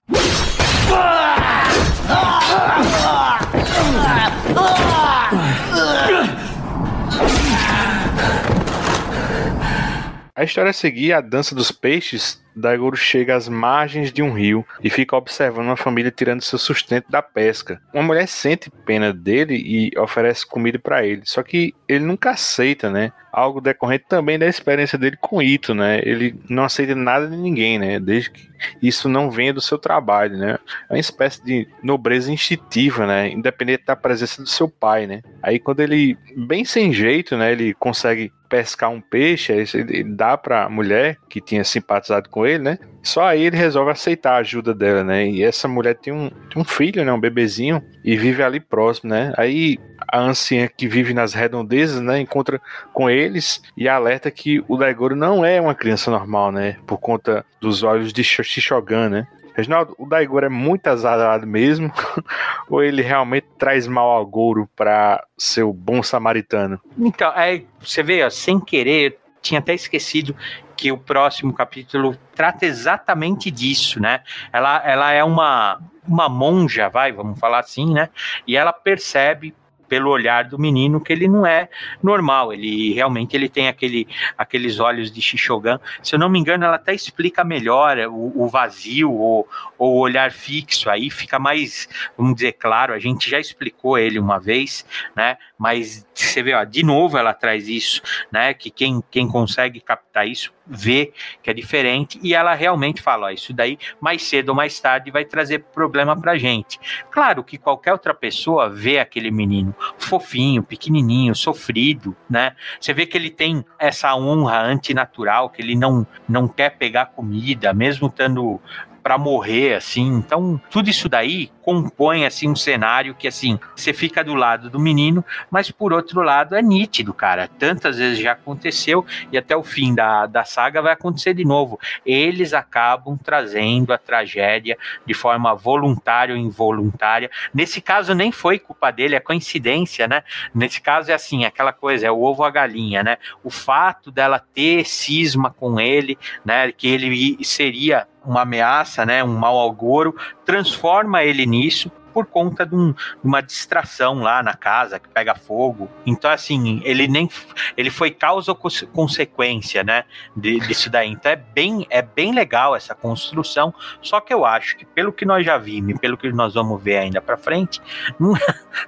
[10.35, 14.89] A história seguia a dança dos peixes Daigoro chega às margens de um rio e
[14.89, 17.81] fica observando uma família tirando seu sustento da pesca.
[17.93, 22.89] Uma mulher sente pena dele e oferece comida para ele, só que ele nunca aceita,
[22.89, 23.11] né?
[23.31, 25.99] Algo decorrente também da experiência dele com Ito, né?
[26.03, 27.99] Ele não aceita nada de ninguém, né?
[27.99, 28.49] Desde que
[28.81, 30.57] isso não venha do seu trabalho, né?
[30.89, 33.29] É uma espécie de nobreza instintiva, né?
[33.29, 35.21] Independente da presença do seu pai, né?
[35.43, 37.51] Aí quando ele, bem sem jeito, né?
[37.51, 42.48] Ele consegue pescar um peixe, ele dá para a mulher que tinha simpatizado com ele
[42.49, 42.79] ele, né?
[43.01, 45.27] Só aí ele resolve aceitar a ajuda dela, né?
[45.27, 47.11] E essa mulher tem um, tem um filho, né?
[47.11, 49.33] Um bebezinho, e vive ali próximo, né?
[49.37, 49.77] Aí
[50.07, 52.19] a anciã que vive nas redondezas, né?
[52.19, 52.61] Encontra
[52.93, 56.77] com eles e alerta que o Daigoro não é uma criança normal, né?
[56.85, 59.27] Por conta dos olhos de Shishogan, né?
[59.59, 61.91] Reginaldo, o Daigoro é muito azarado mesmo?
[62.69, 66.79] ou ele realmente traz mal ao Goro para ser o bom samaritano?
[66.97, 70.35] Então, é, você vê, ó, sem querer, tinha até esquecido
[70.79, 74.21] que o próximo capítulo trata exatamente disso, né?
[74.53, 75.77] Ela, ela é uma,
[76.07, 78.07] uma monja, vai, vamos falar assim, né?
[78.47, 79.53] E ela percebe
[79.89, 81.67] pelo olhar do menino que ele não é
[82.01, 84.07] normal, ele realmente ele tem aquele,
[84.37, 85.81] aqueles olhos de Shishogan.
[86.01, 89.49] Se eu não me engano, ela até explica melhor o, o vazio ou
[89.79, 94.37] o olhar fixo, aí fica mais, vamos dizer, claro, a gente já explicou ele uma
[94.39, 95.37] vez, né?
[95.57, 98.01] Mas você vê, ó, de novo ela traz isso,
[98.31, 98.53] né?
[98.53, 101.11] Que quem, quem consegue captar isso vê
[101.41, 105.09] que é diferente e ela realmente fala, ó, isso daí mais cedo ou mais tarde
[105.09, 106.79] vai trazer problema pra gente.
[107.09, 112.55] Claro que qualquer outra pessoa vê aquele menino fofinho, pequenininho, sofrido, né?
[112.79, 117.73] Você vê que ele tem essa honra antinatural, que ele não não quer pegar comida,
[117.73, 118.61] mesmo estando
[119.09, 120.05] para morrer, assim.
[120.05, 124.79] Então, tudo isso daí compõe, assim, um cenário que, assim, você fica do lado do
[124.79, 127.47] menino, mas por outro lado é nítido, cara.
[127.47, 131.79] Tantas vezes já aconteceu e até o fim da, da saga vai acontecer de novo.
[132.05, 137.31] Eles acabam trazendo a tragédia de forma voluntária ou involuntária.
[137.51, 140.21] Nesse caso, nem foi culpa dele, é coincidência, né?
[140.53, 143.17] Nesse caso é assim, aquela coisa, é o ovo a galinha, né?
[143.43, 146.71] O fato dela ter cisma com ele, né?
[146.71, 150.15] Que ele seria uma ameaça, né, um mau agouro,
[150.45, 155.35] transforma ele nisso por conta de, um, de, uma distração lá na casa que pega
[155.35, 155.89] fogo.
[156.05, 157.29] Então, assim, ele nem
[157.77, 158.57] ele foi causa ou
[158.93, 160.03] consequência, né,
[160.35, 161.09] de, disso daí.
[161.09, 163.73] Então é bem, é bem legal essa construção.
[164.01, 166.97] Só que eu acho que pelo que nós já vimos, pelo que nós vamos ver
[166.97, 167.81] ainda para frente,
[168.19, 168.33] não,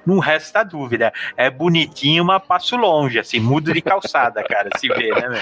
[0.04, 1.12] não resta dúvida.
[1.36, 5.38] É bonitinho, mas passo longe, assim, mudo de calçada, cara, se vê, né?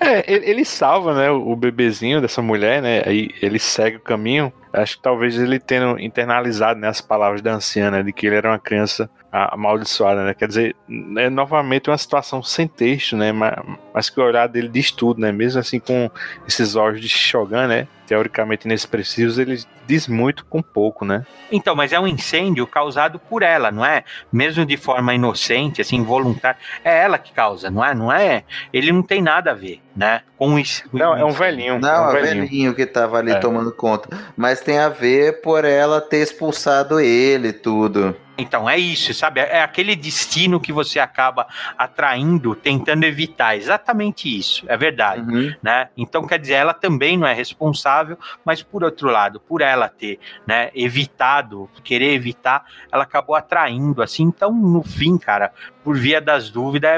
[0.00, 3.02] É, ele, ele salva, né, o bebezinho dessa mulher, né?
[3.06, 7.54] Aí ele segue o caminho Acho que talvez ele tenha internalizado né, as palavras da
[7.54, 10.34] anciana, de que ele era uma criança amaldiçoada, né?
[10.34, 10.76] Quer dizer,
[11.16, 13.32] é novamente uma situação sem texto, né?
[13.32, 13.54] Mas,
[13.92, 15.32] mas que o olhar dele diz tudo, né?
[15.32, 16.10] Mesmo assim com
[16.46, 17.88] esses olhos de Shogun, né?
[18.06, 21.24] Teoricamente inexpressivos, ele diz muito com pouco, né?
[21.50, 24.04] Então, mas é um incêndio causado por ela, não é?
[24.32, 26.58] Mesmo de forma inocente, assim, voluntária.
[26.84, 27.94] É ela que causa, não é?
[27.94, 28.44] Não é?
[28.72, 30.22] Ele não tem nada a ver, né?
[30.36, 30.84] Com isso.
[30.92, 31.78] Não, é um velhinho.
[31.78, 32.46] Não, é um velhinho.
[32.46, 33.38] velhinho que tava ali é.
[33.38, 34.08] tomando conta.
[34.36, 38.16] Mas tem a ver por ela ter expulsado ele tudo.
[38.36, 39.40] Então, é isso, sabe?
[39.40, 41.46] É aquele destino que você acaba
[41.78, 43.56] atraindo, tentando evitar.
[43.56, 45.22] Exatamente isso, é verdade.
[45.22, 45.54] Uhum.
[45.62, 45.88] Né?
[45.96, 50.18] Então, quer dizer, ela também não é responsável, mas por outro lado, por ela ter
[50.46, 54.24] né, evitado, querer evitar, ela acabou atraindo, assim.
[54.24, 55.52] Então, no fim, cara,
[55.84, 56.96] por via das dúvidas, é,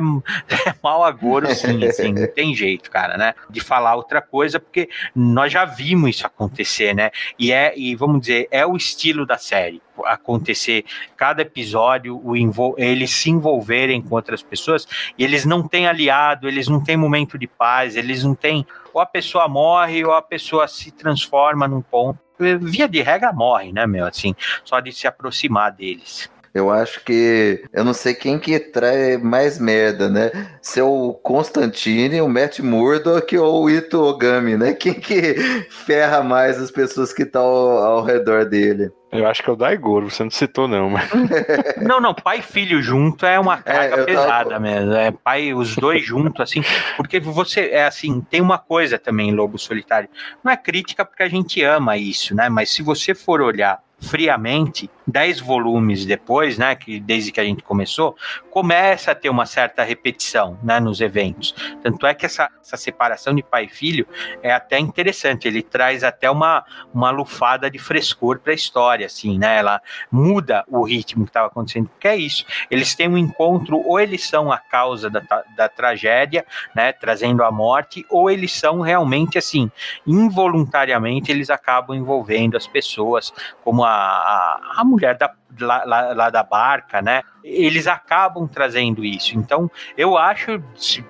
[0.70, 3.34] é mal agouro, sim, assim, não tem jeito, cara, né?
[3.50, 7.10] De falar outra coisa, porque nós já vimos isso acontecer, né?
[7.38, 10.84] E é, e vamos dizer, é o estilo da série acontecer
[11.16, 12.36] cada episódio, o
[12.76, 17.38] eles se envolverem com outras pessoas e eles não têm aliado, eles não têm momento
[17.38, 18.66] de paz, eles não têm.
[18.92, 22.18] Ou a pessoa morre ou a pessoa se transforma num ponto.
[22.38, 24.04] Via de regra morre, né, meu?
[24.04, 26.30] Assim, só de se aproximar deles.
[26.56, 27.62] Eu acho que.
[27.70, 30.30] Eu não sei quem que traz mais merda, né?
[30.62, 34.72] Se é o Constantine, o Matt Murdock ou o Ito Ogami, né?
[34.72, 35.34] Quem que
[35.68, 38.90] ferra mais as pessoas que estão ao, ao redor dele?
[39.12, 41.10] Eu acho que é o Daigoro, você não citou, não, mas.
[41.80, 44.60] Não, não, pai e filho junto é uma é, carga é, pesada tava...
[44.60, 44.92] mesmo.
[44.94, 46.62] É pai, os dois juntos, assim,
[46.96, 50.08] porque você, é assim, tem uma coisa também, Lobo Solitário.
[50.42, 52.48] Não é crítica porque a gente ama isso, né?
[52.48, 57.62] Mas se você for olhar friamente, dez volumes depois, né, que desde que a gente
[57.62, 58.16] começou,
[58.50, 61.54] começa a ter uma certa repetição, né, nos eventos.
[61.82, 64.06] Tanto é que essa, essa separação de pai e filho
[64.42, 69.38] é até interessante, ele traz até uma, uma lufada de frescor para a história, assim,
[69.38, 69.80] né, ela
[70.10, 74.26] muda o ritmo que estava acontecendo, porque é isso, eles têm um encontro, ou eles
[74.26, 75.22] são a causa da,
[75.56, 76.44] da tragédia,
[76.74, 79.70] né, trazendo a morte, ou eles são realmente, assim,
[80.06, 83.32] involuntariamente eles acabam envolvendo as pessoas,
[83.62, 87.22] como a, a, a mulher da, lá, lá, lá, da barca, né?
[87.44, 89.38] Eles acabam trazendo isso.
[89.38, 90.58] Então, eu acho,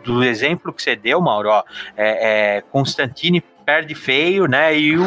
[0.04, 1.62] do exemplo que você deu, Mauro, ó,
[1.96, 4.78] é, é, Constantine perde feio, né?
[4.78, 5.02] E o,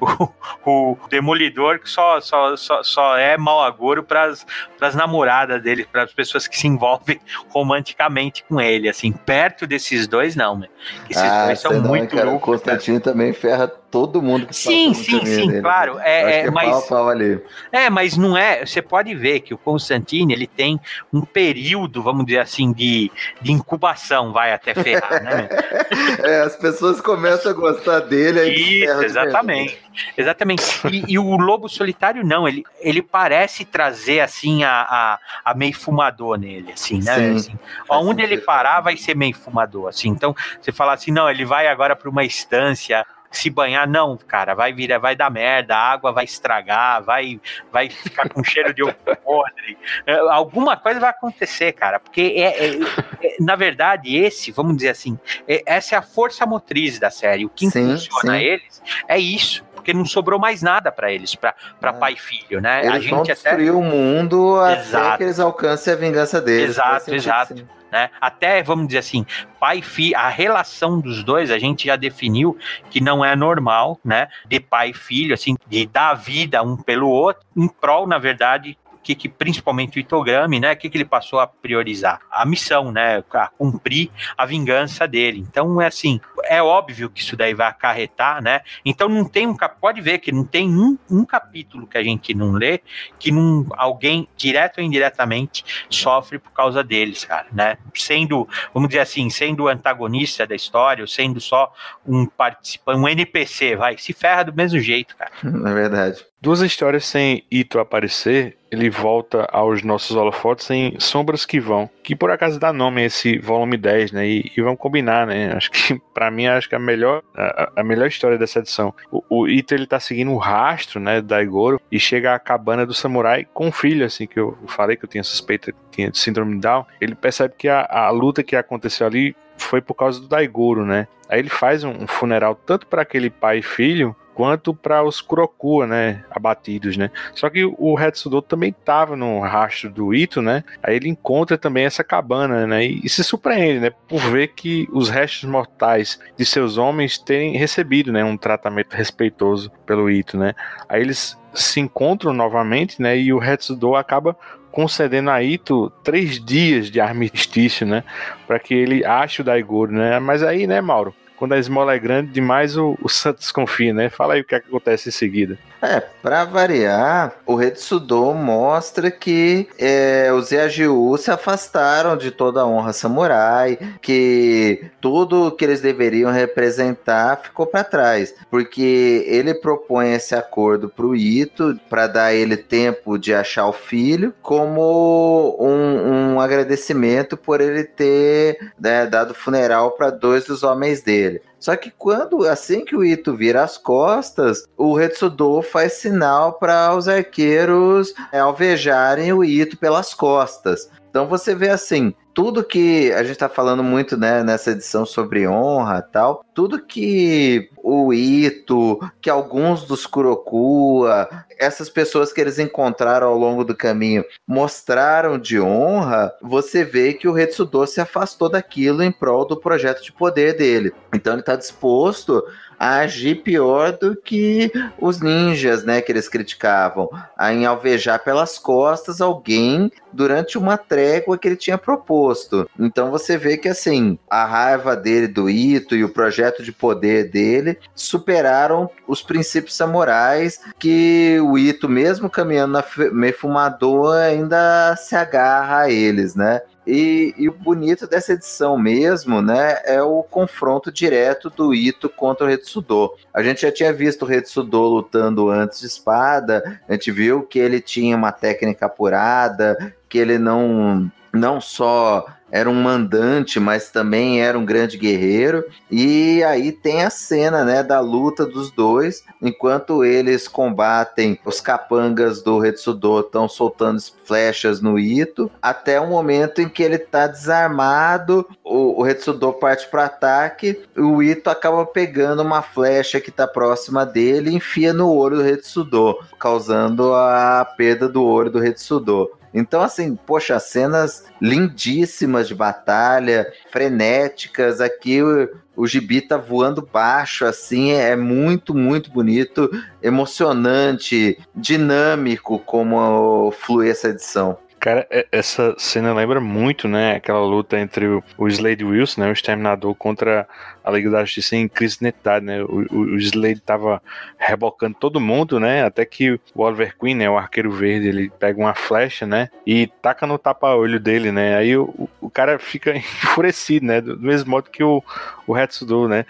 [0.00, 4.32] o, o Demolidor que só, só, só, só é mau agouro para
[4.80, 7.20] as namoradas dele, para as pessoas que se envolvem
[7.50, 8.88] romanticamente com ele.
[8.88, 10.68] Assim, perto desses dois, não, né?
[11.10, 12.48] Esses ah, dois são não, muito cara, loucos.
[12.48, 13.02] O Constantino né?
[13.02, 15.60] também ferra todo mundo que Sim, sim, sim, dele.
[15.60, 15.98] claro.
[16.00, 17.38] É, é, é mas, pau, pau ali.
[17.70, 18.64] é, mas não é.
[18.64, 20.80] Você pode ver que o Constantino ele tem
[21.12, 23.12] um período, vamos dizer assim, de,
[23.42, 25.48] de incubação, vai até ferrar, né?
[26.24, 28.40] é, as pessoas começam a gostar dele.
[28.40, 29.78] Aí Isso, exatamente.
[30.16, 30.64] Exatamente.
[30.90, 35.74] E, e, o Lobo Solitário, não, ele, ele parece trazer, assim, a, a, a meio
[35.74, 37.14] fumador nele, assim, né?
[37.14, 40.08] Sim, assim, onde ele parar vai ser meio fumador, assim.
[40.08, 44.54] Então, você fala assim, não, ele vai agora para uma instância se banhar, não, cara,
[44.54, 47.40] vai virar, vai dar merda, a água vai estragar, vai,
[47.72, 48.94] vai ficar com cheiro de ovo
[49.24, 49.78] podre.
[50.06, 52.80] É, alguma coisa vai acontecer, cara, porque é, é,
[53.22, 55.18] é, na verdade, esse, vamos dizer assim,
[55.48, 57.44] é, essa é a força motriz da série.
[57.46, 58.36] O que sim, sim.
[58.36, 61.92] eles é isso porque não sobrou mais nada para eles, para é.
[61.92, 62.82] pai e filho, né?
[62.82, 63.72] Eles a gente vão destruir até...
[63.72, 65.06] o mundo exato.
[65.06, 66.70] até que eles alcancem a vingança deles.
[66.70, 67.54] Exato, exato.
[67.54, 67.66] Assim.
[67.92, 68.08] Né?
[68.18, 69.26] Até, vamos dizer assim,
[69.60, 72.56] pai filho, a relação dos dois, a gente já definiu
[72.90, 74.28] que não é normal, né?
[74.46, 78.78] De pai e filho, assim, de dar vida um pelo outro, em prol, na verdade,
[79.02, 82.20] que, que principalmente o Itogami, né, que, que ele passou a priorizar?
[82.30, 85.40] A missão, né, a cumprir a vingança dele.
[85.40, 88.60] Então, é assim, é óbvio que isso daí vai acarretar, né?
[88.84, 92.34] Então não tem um pode ver que não tem um, um capítulo que a gente
[92.34, 92.80] não lê
[93.18, 97.78] que não, alguém, direto ou indiretamente, sofre por causa deles, cara, né?
[97.94, 101.72] Sendo, vamos dizer assim, sendo antagonista da história, ou sendo só
[102.06, 105.30] um participante, um NPC, vai, se ferra do mesmo jeito, cara.
[105.62, 106.24] É verdade.
[106.42, 112.16] Duas histórias sem Ito aparecer, ele volta aos nossos holofotes em Sombras que Vão, que
[112.16, 114.26] por acaso dá nome a esse volume 10, né?
[114.26, 115.52] E, e vamos combinar, né?
[115.54, 118.94] Acho que para mim acho que a melhor a, a, melhor história dessa edição.
[119.10, 122.84] O, o Ito ele tá seguindo o rastro, né, da Igoro e chega à cabana
[122.84, 126.54] do samurai com o filho, assim que eu falei que eu tinha suspeita tinha síndrome
[126.54, 126.86] de Down.
[127.00, 131.06] Ele percebe que a, a luta que aconteceu ali foi por causa do Daigoro, né?
[131.28, 135.20] Aí ele faz um, um funeral tanto para aquele pai e filho, quanto para os
[135.20, 137.10] Kurokua, né, abatidos, né.
[137.34, 140.64] Só que o Hetsudo também estava no rastro do Ito, né.
[140.82, 144.88] Aí ele encontra também essa cabana, né, e, e, se surpreende, né, por ver que
[144.92, 150.54] os restos mortais de seus homens terem recebido, né, um tratamento respeitoso pelo Ito, né.
[150.88, 154.36] Aí eles se encontram novamente, né, e o Hetsudo acaba
[154.70, 158.02] concedendo a Ito três dias de armistício, né,
[158.46, 160.18] para que ele ache o Daigoro, né.
[160.18, 164.08] Mas aí, né, Mauro, quando a esmola é grande demais, o, o Santos confia, né?
[164.08, 165.58] Fala aí o que, é que acontece em seguida.
[165.82, 172.66] É, para variar, o Retsudo mostra que é, os Yajiu se afastaram de toda a
[172.66, 180.36] honra samurai, que tudo que eles deveriam representar ficou para trás, porque ele propõe esse
[180.36, 186.40] acordo para o Ito para dar ele tempo de achar o filho, como um, um
[186.40, 191.42] agradecimento por ele ter né, dado funeral para dois dos homens dele.
[191.62, 196.92] Só que quando, assim que o Ito vira as costas, o Retsudo faz sinal para
[196.92, 200.90] os arqueiros é, alvejarem o Ito pelas costas.
[201.08, 205.46] Então você vê assim, tudo que a gente está falando muito né, nessa edição sobre
[205.46, 211.28] honra tal, tudo que o Ito, que alguns dos Kurokua,
[211.58, 217.28] essas pessoas que eles encontraram ao longo do caminho mostraram de honra, você vê que
[217.28, 220.92] o Retsudo se afastou daquilo em prol do projeto de poder dele.
[221.12, 222.42] Então ele está disposto
[222.82, 229.20] agir pior do que os ninjas, né, que eles criticavam, a em alvejar pelas costas
[229.20, 232.68] alguém durante uma trégua que ele tinha proposto.
[232.78, 237.30] Então você vê que assim, a raiva dele do Ito e o projeto de poder
[237.30, 245.82] dele superaram os princípios samurais que o Ito, mesmo caminhando na Mefumador, ainda se agarra
[245.82, 246.60] a eles, né?
[246.86, 252.44] E, e, o bonito dessa edição mesmo, né, é o confronto direto do Ito contra
[252.44, 253.12] o Retsudo.
[253.32, 257.58] A gente já tinha visto o Retsudo lutando antes de espada, a gente viu que
[257.58, 264.42] ele tinha uma técnica apurada, que ele não não só era um mandante, mas também
[264.42, 265.64] era um grande guerreiro.
[265.90, 272.42] E aí tem a cena, né, da luta dos dois, enquanto eles combatem os capangas
[272.42, 278.46] do Retsudo, estão soltando flechas no Ito, até o momento em que ele está desarmado,
[278.62, 284.04] o, o Retsudo parte para ataque, o Ito acaba pegando uma flecha que está próxima
[284.04, 289.30] dele e enfia no olho do Retsudo, causando a perda do olho do Retsudo.
[289.54, 294.80] Então, assim, poxa, cenas lindíssimas de batalha, frenéticas.
[294.80, 299.70] Aqui o, o gibi tá voando baixo, assim, é muito, muito bonito,
[300.02, 304.58] emocionante, dinâmico como flui essa edição.
[304.82, 307.14] Cara, é, essa cena lembra muito, né?
[307.14, 309.28] Aquela luta entre o, o Slade Wilson, né?
[309.28, 310.44] O Exterminador contra
[310.84, 312.62] a Liga da Justiça em crise de identidade, né?
[312.62, 314.02] O, o, o, Slade tava
[314.38, 315.84] rebocando todo mundo, né?
[315.84, 317.30] Até que o Oliver Queen, né?
[317.30, 319.48] O arqueiro verde, ele pega uma flecha, né?
[319.66, 321.56] E taca no tapa-olho dele, né?
[321.56, 324.00] Aí o, o cara fica enfurecido, né?
[324.00, 325.02] Do, mesmo modo que o,
[325.46, 326.24] o Hetsudo, né?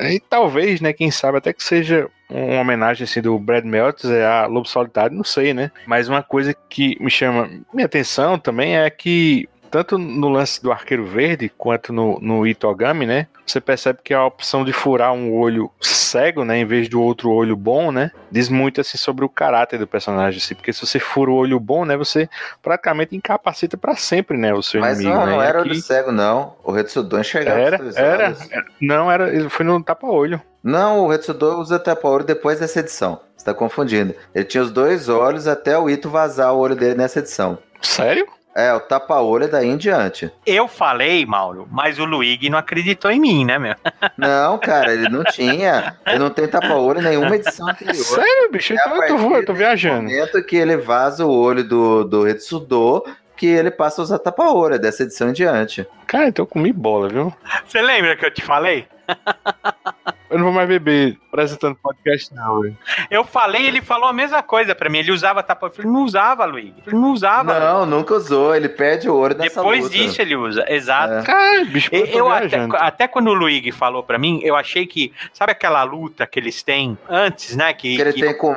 [0.00, 0.92] E talvez, né?
[0.92, 5.24] Quem sabe até que seja uma homenagem assim do Brad Meltzer a Lobo Solitário, não
[5.24, 5.70] sei, né?
[5.86, 10.72] Mas uma coisa que me chama minha atenção também é que tanto no lance do
[10.72, 13.26] Arqueiro Verde quanto no, no Itogami, né?
[13.46, 17.30] Você percebe que a opção de furar um olho cego, né, em vez do outro
[17.30, 20.98] olho bom, né, diz muito assim sobre o caráter do personagem, assim, porque se você
[20.98, 22.28] fura o olho bom, né, você
[22.60, 25.16] praticamente incapacita para sempre, né, o seu Mas inimigo.
[25.16, 25.36] Mas não, né?
[25.36, 25.70] não era aqui...
[25.70, 26.56] olho cego, não.
[26.64, 30.40] O Retsudon enxergava era, era, era, não, era, ele foi no tapa-olho.
[30.62, 33.20] Não, o Retsudon usa tapa-olho depois dessa edição.
[33.36, 34.14] Você tá confundindo.
[34.34, 37.58] Ele tinha os dois olhos até o Ito vazar o olho dele nessa edição.
[37.80, 38.26] Sério?
[38.56, 40.32] É, o tapa-olho é daí em diante.
[40.46, 43.74] Eu falei, Mauro, mas o Luigi não acreditou em mim, né, meu?
[44.16, 45.96] Não, cara, ele não tinha.
[46.06, 47.94] Ele não tem tapa-olho em nenhuma edição anterior.
[47.94, 48.72] Sério, bicho?
[48.72, 50.04] É Então eu tô, eu tô viajando.
[50.04, 53.04] momento que ele vaza o olho do, do Retsudo,
[53.36, 55.86] que ele passa a usar tapa-olho, é dessa edição em diante.
[56.06, 57.34] Cara, então eu comi bola, viu?
[57.66, 58.86] Você lembra que eu te falei?
[60.28, 62.76] Eu não vou mais beber apresentando podcast, não, velho.
[63.10, 64.98] Eu falei, ele falou a mesma coisa pra mim.
[64.98, 65.66] Ele usava tapa.
[65.66, 66.74] Eu falei, não usava, Luigi.
[66.86, 67.60] Ele não usava.
[67.60, 68.54] Não, nunca usou.
[68.56, 69.94] Ele perde o olho nessa Depois luta.
[69.96, 71.12] disso ele usa, exato.
[71.14, 71.22] É.
[71.22, 75.12] Cara, bicho, eu, Eu até, até quando o Luigi falou pra mim, eu achei que.
[75.32, 77.72] Sabe aquela luta que eles têm antes, né?
[77.72, 78.52] Que, Que ele que- tem com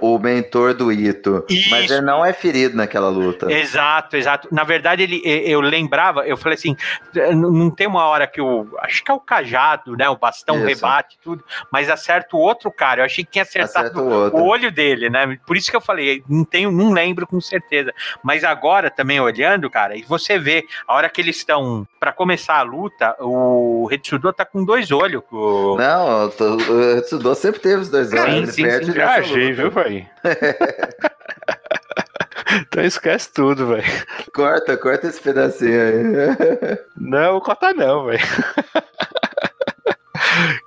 [0.00, 1.44] o, o mentor do Ito.
[1.48, 1.70] Isso.
[1.70, 3.50] Mas ele não é ferido naquela luta.
[3.52, 4.48] Exato, exato.
[4.52, 6.76] Na verdade, ele, eu lembrava, eu falei assim:
[7.34, 8.68] não tem uma hora que o.
[8.80, 10.08] Acho que é o cajado, né?
[10.08, 10.64] O bastão Isso.
[10.94, 11.42] Rebate tudo,
[11.72, 13.00] mas acerta o outro cara.
[13.00, 15.36] Eu achei que tinha acertado Acerta o olho dele, né?
[15.46, 17.92] Por isso que eu falei, não tenho, não lembro com certeza.
[18.22, 22.58] Mas agora também olhando, cara, e você vê a hora que eles estão para começar
[22.58, 25.22] a luta, o Retsudo tá com dois olhos.
[25.32, 25.76] O...
[25.76, 28.24] Não, o to- o Retsudo sempre teve os dois olhos.
[28.24, 30.06] Sim, ele sim, perde sim, Viajei, viu, velho?
[32.60, 33.84] então esquece tudo, velho.
[34.34, 36.04] Corta, corta esse pedacinho aí.
[36.96, 38.20] Não, vou cortar não, velho.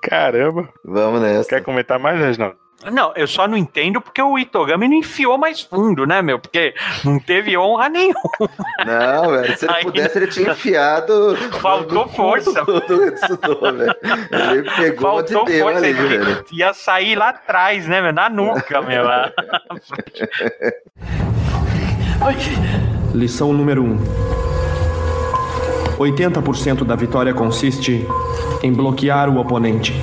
[0.09, 0.67] Caramba.
[0.84, 1.49] Vamos nessa.
[1.49, 2.55] Quer comentar mais, Reginaldo?
[2.91, 6.38] Não, eu só não entendo porque o Itogami não enfiou mais fundo, né, meu?
[6.38, 8.21] Porque não teve honra nenhuma.
[8.85, 9.57] Não, velho.
[9.57, 11.35] Se ele Aí- pudesse, ele tinha enfiado.
[11.59, 12.63] Faltou força.
[12.63, 13.15] Velho.
[14.51, 16.45] Ele pegou Faltou deu força, ali, ele velho.
[16.53, 18.13] ia sair lá atrás, né, meu?
[18.13, 19.05] Na nuca, meu.
[23.13, 24.56] Lição número 1.
[25.98, 28.06] 80% da vitória consiste
[28.61, 29.94] em bloquear o oponente.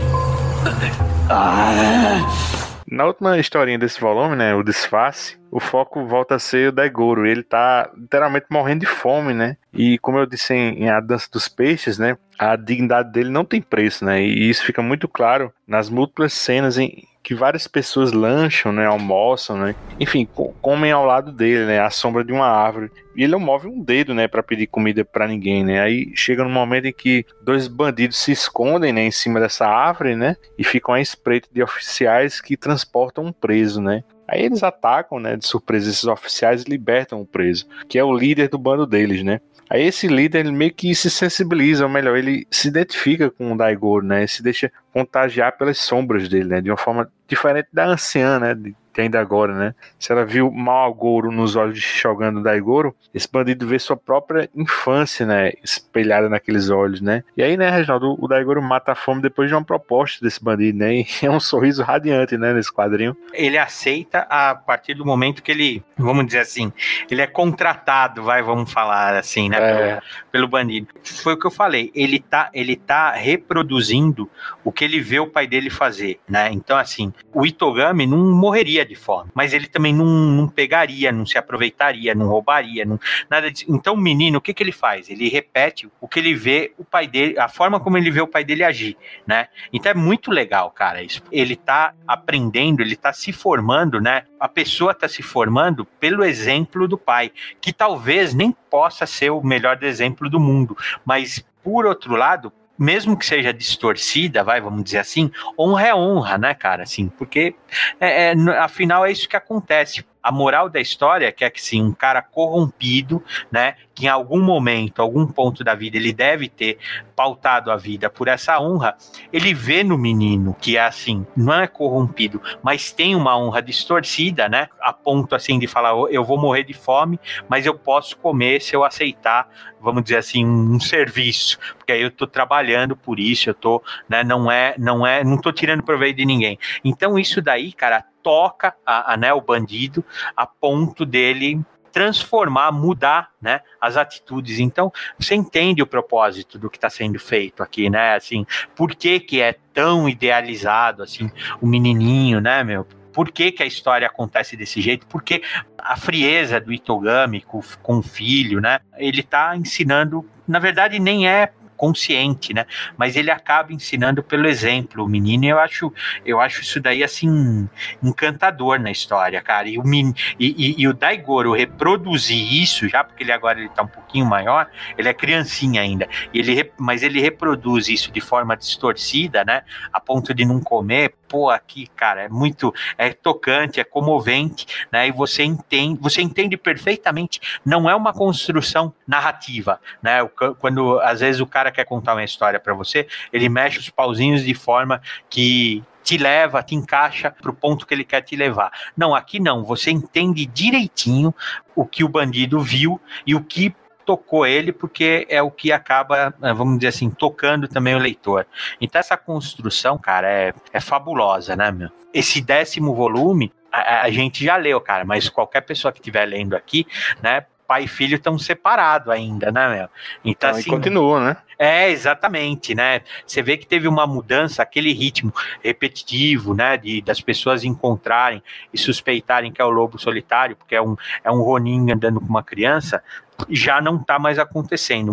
[2.91, 7.27] Na última historinha desse volume, né, o Disfarce, o foco volta a ser o Daigoro.
[7.27, 9.57] Ele tá literalmente morrendo de fome, né?
[9.73, 13.45] E como eu disse em, em A Dança dos Peixes, né, a dignidade dele não
[13.45, 14.23] tem preço, né?
[14.23, 19.57] E isso fica muito claro nas múltiplas cenas em que várias pessoas lancham, né, almoçam,
[19.57, 19.75] né?
[19.99, 22.91] Enfim, co- comem ao lado dele, né, à sombra de uma árvore.
[23.17, 25.81] E ele não move um dedo, né, para pedir comida para ninguém, né?
[25.81, 30.15] Aí chega no momento em que dois bandidos se escondem, né, em cima dessa árvore,
[30.15, 34.05] né, e ficam à espreita de oficiais que transportam um preso, né?
[34.29, 38.15] Aí eles atacam, né, de surpresa esses oficiais e libertam o preso, que é o
[38.15, 39.41] líder do bando deles, né?
[39.71, 43.57] Aí esse líder ele meio que se sensibiliza, ou melhor, ele se identifica com o
[43.57, 44.27] Daigoro, né?
[44.27, 46.61] Se deixa contagiar pelas sombras dele, né?
[46.61, 48.55] De uma forma diferente da anciã, né?
[48.55, 49.75] De, que ainda agora, né?
[49.99, 53.97] Se ela viu mal Goro nos olhos de Shogun do Daigoro, esse bandido vê sua
[53.97, 55.51] própria infância, né?
[55.65, 57.25] Espelhada naqueles olhos, né?
[57.37, 60.79] E aí, né, Reginaldo, o Daigoro mata a fome depois de uma proposta desse bandido,
[60.79, 60.95] né?
[60.95, 62.53] E é um sorriso radiante, né?
[62.53, 63.17] Nesse quadrinho.
[63.33, 66.73] Ele aceita a partir do momento que ele, vamos dizer assim,
[67.11, 69.57] ele é contratado, vai, vamos falar assim, né?
[69.57, 69.75] É.
[69.75, 70.03] Pelo,
[70.35, 70.89] pelo bandido.
[71.23, 71.93] Foi o que eu falei.
[71.95, 74.29] Ele tá, ele tá reproduzindo
[74.65, 76.51] o que ele vê o pai dele fazer, né?
[76.51, 81.25] Então, assim, o Itogami não morreria de fome, mas ele também não, não pegaria, não
[81.25, 82.99] se aproveitaria, não roubaria, não,
[83.31, 83.67] nada disso.
[83.69, 85.09] Então, o menino, o que, que ele faz?
[85.09, 88.27] Ele repete o que ele vê o pai dele, a forma como ele vê o
[88.27, 89.47] pai dele agir, né?
[89.73, 91.01] Então é muito legal, cara.
[91.01, 91.23] Isso.
[91.31, 94.25] Ele tá aprendendo, ele tá se formando, né?
[94.41, 97.31] A pessoa tá se formando pelo exemplo do pai,
[97.61, 103.17] que talvez nem possa ser o melhor exemplo do mundo, mas por outro lado, mesmo
[103.17, 106.83] que seja distorcida, vai, vamos dizer assim, honra é honra, né, cara?
[106.83, 107.55] Assim, porque
[108.01, 110.05] é, é, afinal é isso que acontece.
[110.25, 113.23] A moral da história é que é que sim, um cara corrompido,
[113.53, 116.79] né, que em algum momento, algum ponto da vida ele deve ter
[117.15, 118.97] pautado a vida por essa honra,
[119.31, 124.49] ele vê no menino que é assim, não é corrompido, mas tem uma honra distorcida,
[124.49, 128.63] né, a ponto assim de falar, eu vou morrer de fome, mas eu posso comer
[128.63, 129.47] se eu aceitar,
[129.79, 134.25] vamos dizer assim, um serviço, porque aí eu tô trabalhando por isso, eu tô, né,
[134.25, 136.59] não é, não é, não tô tirando proveito de ninguém.
[136.83, 141.61] Então isso daí, cara, toca a, a né, o bandido a ponto dele
[141.93, 144.59] transformar, mudar, né, as atitudes.
[144.59, 148.17] Então, você entende o propósito do que está sendo feito aqui, né?
[148.17, 148.45] Assim,
[148.75, 151.31] por que que é tão idealizado assim
[151.61, 152.85] o menininho, né, meu?
[153.13, 155.07] Por que, que a história acontece desse jeito?
[155.07, 155.41] Porque
[155.79, 158.81] a frieza do Itogami com, com o filho, né?
[158.97, 162.67] Ele está ensinando, na verdade, nem é consciente, né?
[162.97, 165.45] Mas ele acaba ensinando pelo exemplo o menino.
[165.45, 165.93] Eu acho,
[166.25, 167.69] eu acho isso daí assim
[168.03, 169.69] encantador na história, cara.
[169.69, 173.69] E o min, e, e, e, o Daigoro reproduzir isso já, porque ele agora ele
[173.69, 176.09] tá um pouquinho maior, ele é criancinha ainda.
[176.33, 179.63] Ele, mas ele reproduz isso de forma distorcida, né?
[179.93, 181.15] A ponto de não comer.
[181.35, 185.09] Pô, aqui, cara, é muito é tocante, é comovente, né?
[185.09, 187.41] E você entende, você entende perfeitamente.
[187.65, 190.25] Não é uma construção narrativa, né?
[190.61, 194.45] Quando às vezes o cara quer contar uma história para você, ele mexe os pauzinhos
[194.45, 198.71] de forma que te leva, te encaixa para o ponto que ele quer te levar.
[198.97, 199.65] Não, aqui não.
[199.65, 201.35] Você entende direitinho
[201.75, 203.75] o que o bandido viu e o que
[204.05, 208.47] tocou ele, porque é o que acaba, eh, vamos dizer assim, tocando também o leitor.
[208.81, 211.91] Então essa construção, cara, é, é fabulosa, né, meu?
[212.13, 216.55] Esse décimo volume, a, a gente já leu, cara, mas qualquer pessoa que estiver lendo
[216.55, 216.87] aqui,
[217.23, 219.89] né, pai e filho estão separados ainda, né, meu?
[220.25, 221.37] Então, então assim, continua, né?
[221.59, 223.01] É, exatamente, né?
[223.27, 225.33] Você vê que teve uma mudança, aquele ritmo
[225.63, 226.77] repetitivo, né?
[226.77, 231.31] De, das pessoas encontrarem e suspeitarem que é o lobo solitário, porque é um, é
[231.31, 233.03] um Ronin andando com uma criança,
[233.49, 235.13] já não está mais acontecendo.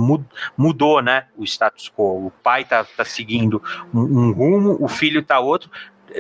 [0.58, 1.26] Mudou, né?
[1.38, 2.28] O status quo.
[2.28, 3.62] O pai tá, tá seguindo
[3.94, 5.70] um, um rumo, o filho tá outro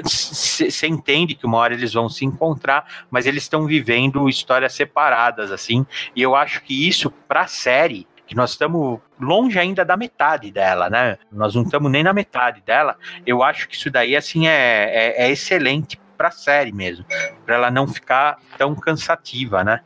[0.03, 5.51] você entende que uma hora eles vão se encontrar, mas eles estão vivendo histórias separadas,
[5.51, 9.97] assim, e eu acho que isso, para a série, que nós estamos longe ainda da
[9.97, 11.17] metade dela, né?
[11.29, 12.95] Nós não estamos nem na metade dela.
[13.25, 17.05] Eu acho que isso daí, assim, é, é, é excelente para a série mesmo,
[17.45, 19.81] para ela não ficar tão cansativa, né?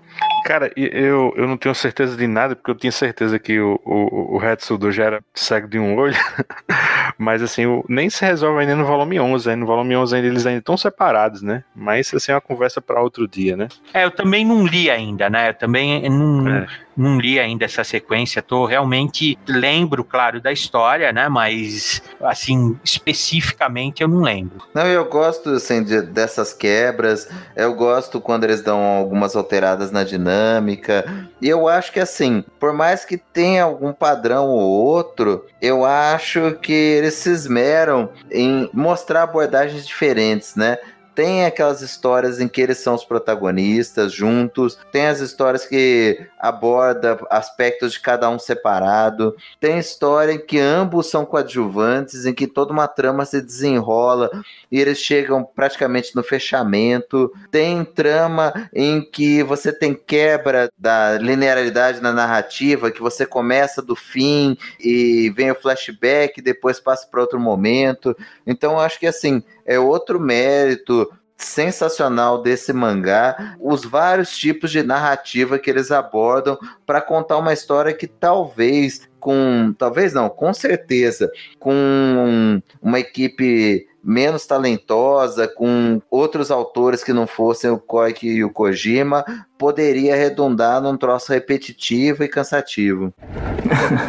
[0.45, 4.37] Cara, eu, eu não tenho certeza de nada, porque eu tinha certeza que o, o,
[4.37, 6.13] o Hetsudo já era cego de um olho,
[7.17, 10.27] mas assim, o, nem se resolve ainda no volume 11, aí no volume 11 ainda,
[10.27, 11.63] eles ainda estão separados, né?
[11.75, 13.69] Mas assim, é uma conversa para outro dia, né?
[13.91, 15.49] É, eu também não li ainda, né?
[15.49, 16.67] Eu também não, é.
[16.95, 21.27] Não li ainda essa sequência, tô realmente, lembro, claro, da história, né?
[21.29, 24.63] Mas, assim, especificamente eu não lembro.
[24.73, 30.03] Não, eu gosto, assim, de, dessas quebras, eu gosto quando eles dão algumas alteradas na
[30.03, 31.05] dinâmica.
[31.41, 36.53] E eu acho que assim, por mais que tenha algum padrão ou outro, eu acho
[36.61, 40.77] que eles se esmeram em mostrar abordagens diferentes, né?
[41.15, 47.17] Tem aquelas histórias em que eles são os protagonistas juntos, tem as histórias que aborda
[47.29, 52.73] aspectos de cada um separado, tem história em que ambos são coadjuvantes, em que toda
[52.73, 54.29] uma trama se desenrola
[54.71, 57.31] e eles chegam praticamente no fechamento.
[57.49, 63.95] Tem trama em que você tem quebra da linearidade na narrativa, que você começa do
[63.95, 68.15] fim e vem o flashback, depois passa para outro momento.
[68.45, 74.81] Então eu acho que assim, é outro mérito sensacional desse mangá, os vários tipos de
[74.83, 81.31] narrativa que eles abordam para contar uma história que talvez com, talvez não, com certeza,
[81.59, 88.51] com uma equipe menos talentosa, com outros autores que não fossem o Koike e o
[88.51, 89.25] Kojima,
[89.57, 93.11] poderia redundar num troço repetitivo e cansativo.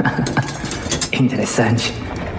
[1.18, 1.94] Interessante.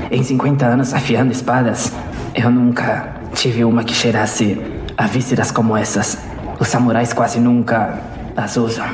[0.09, 1.91] Em 50 anos afiando espadas,
[2.33, 4.57] eu nunca tive uma que cheirasse
[4.97, 6.17] a vísceras como essas.
[6.57, 7.99] Os samurais quase nunca
[8.35, 8.87] as usam.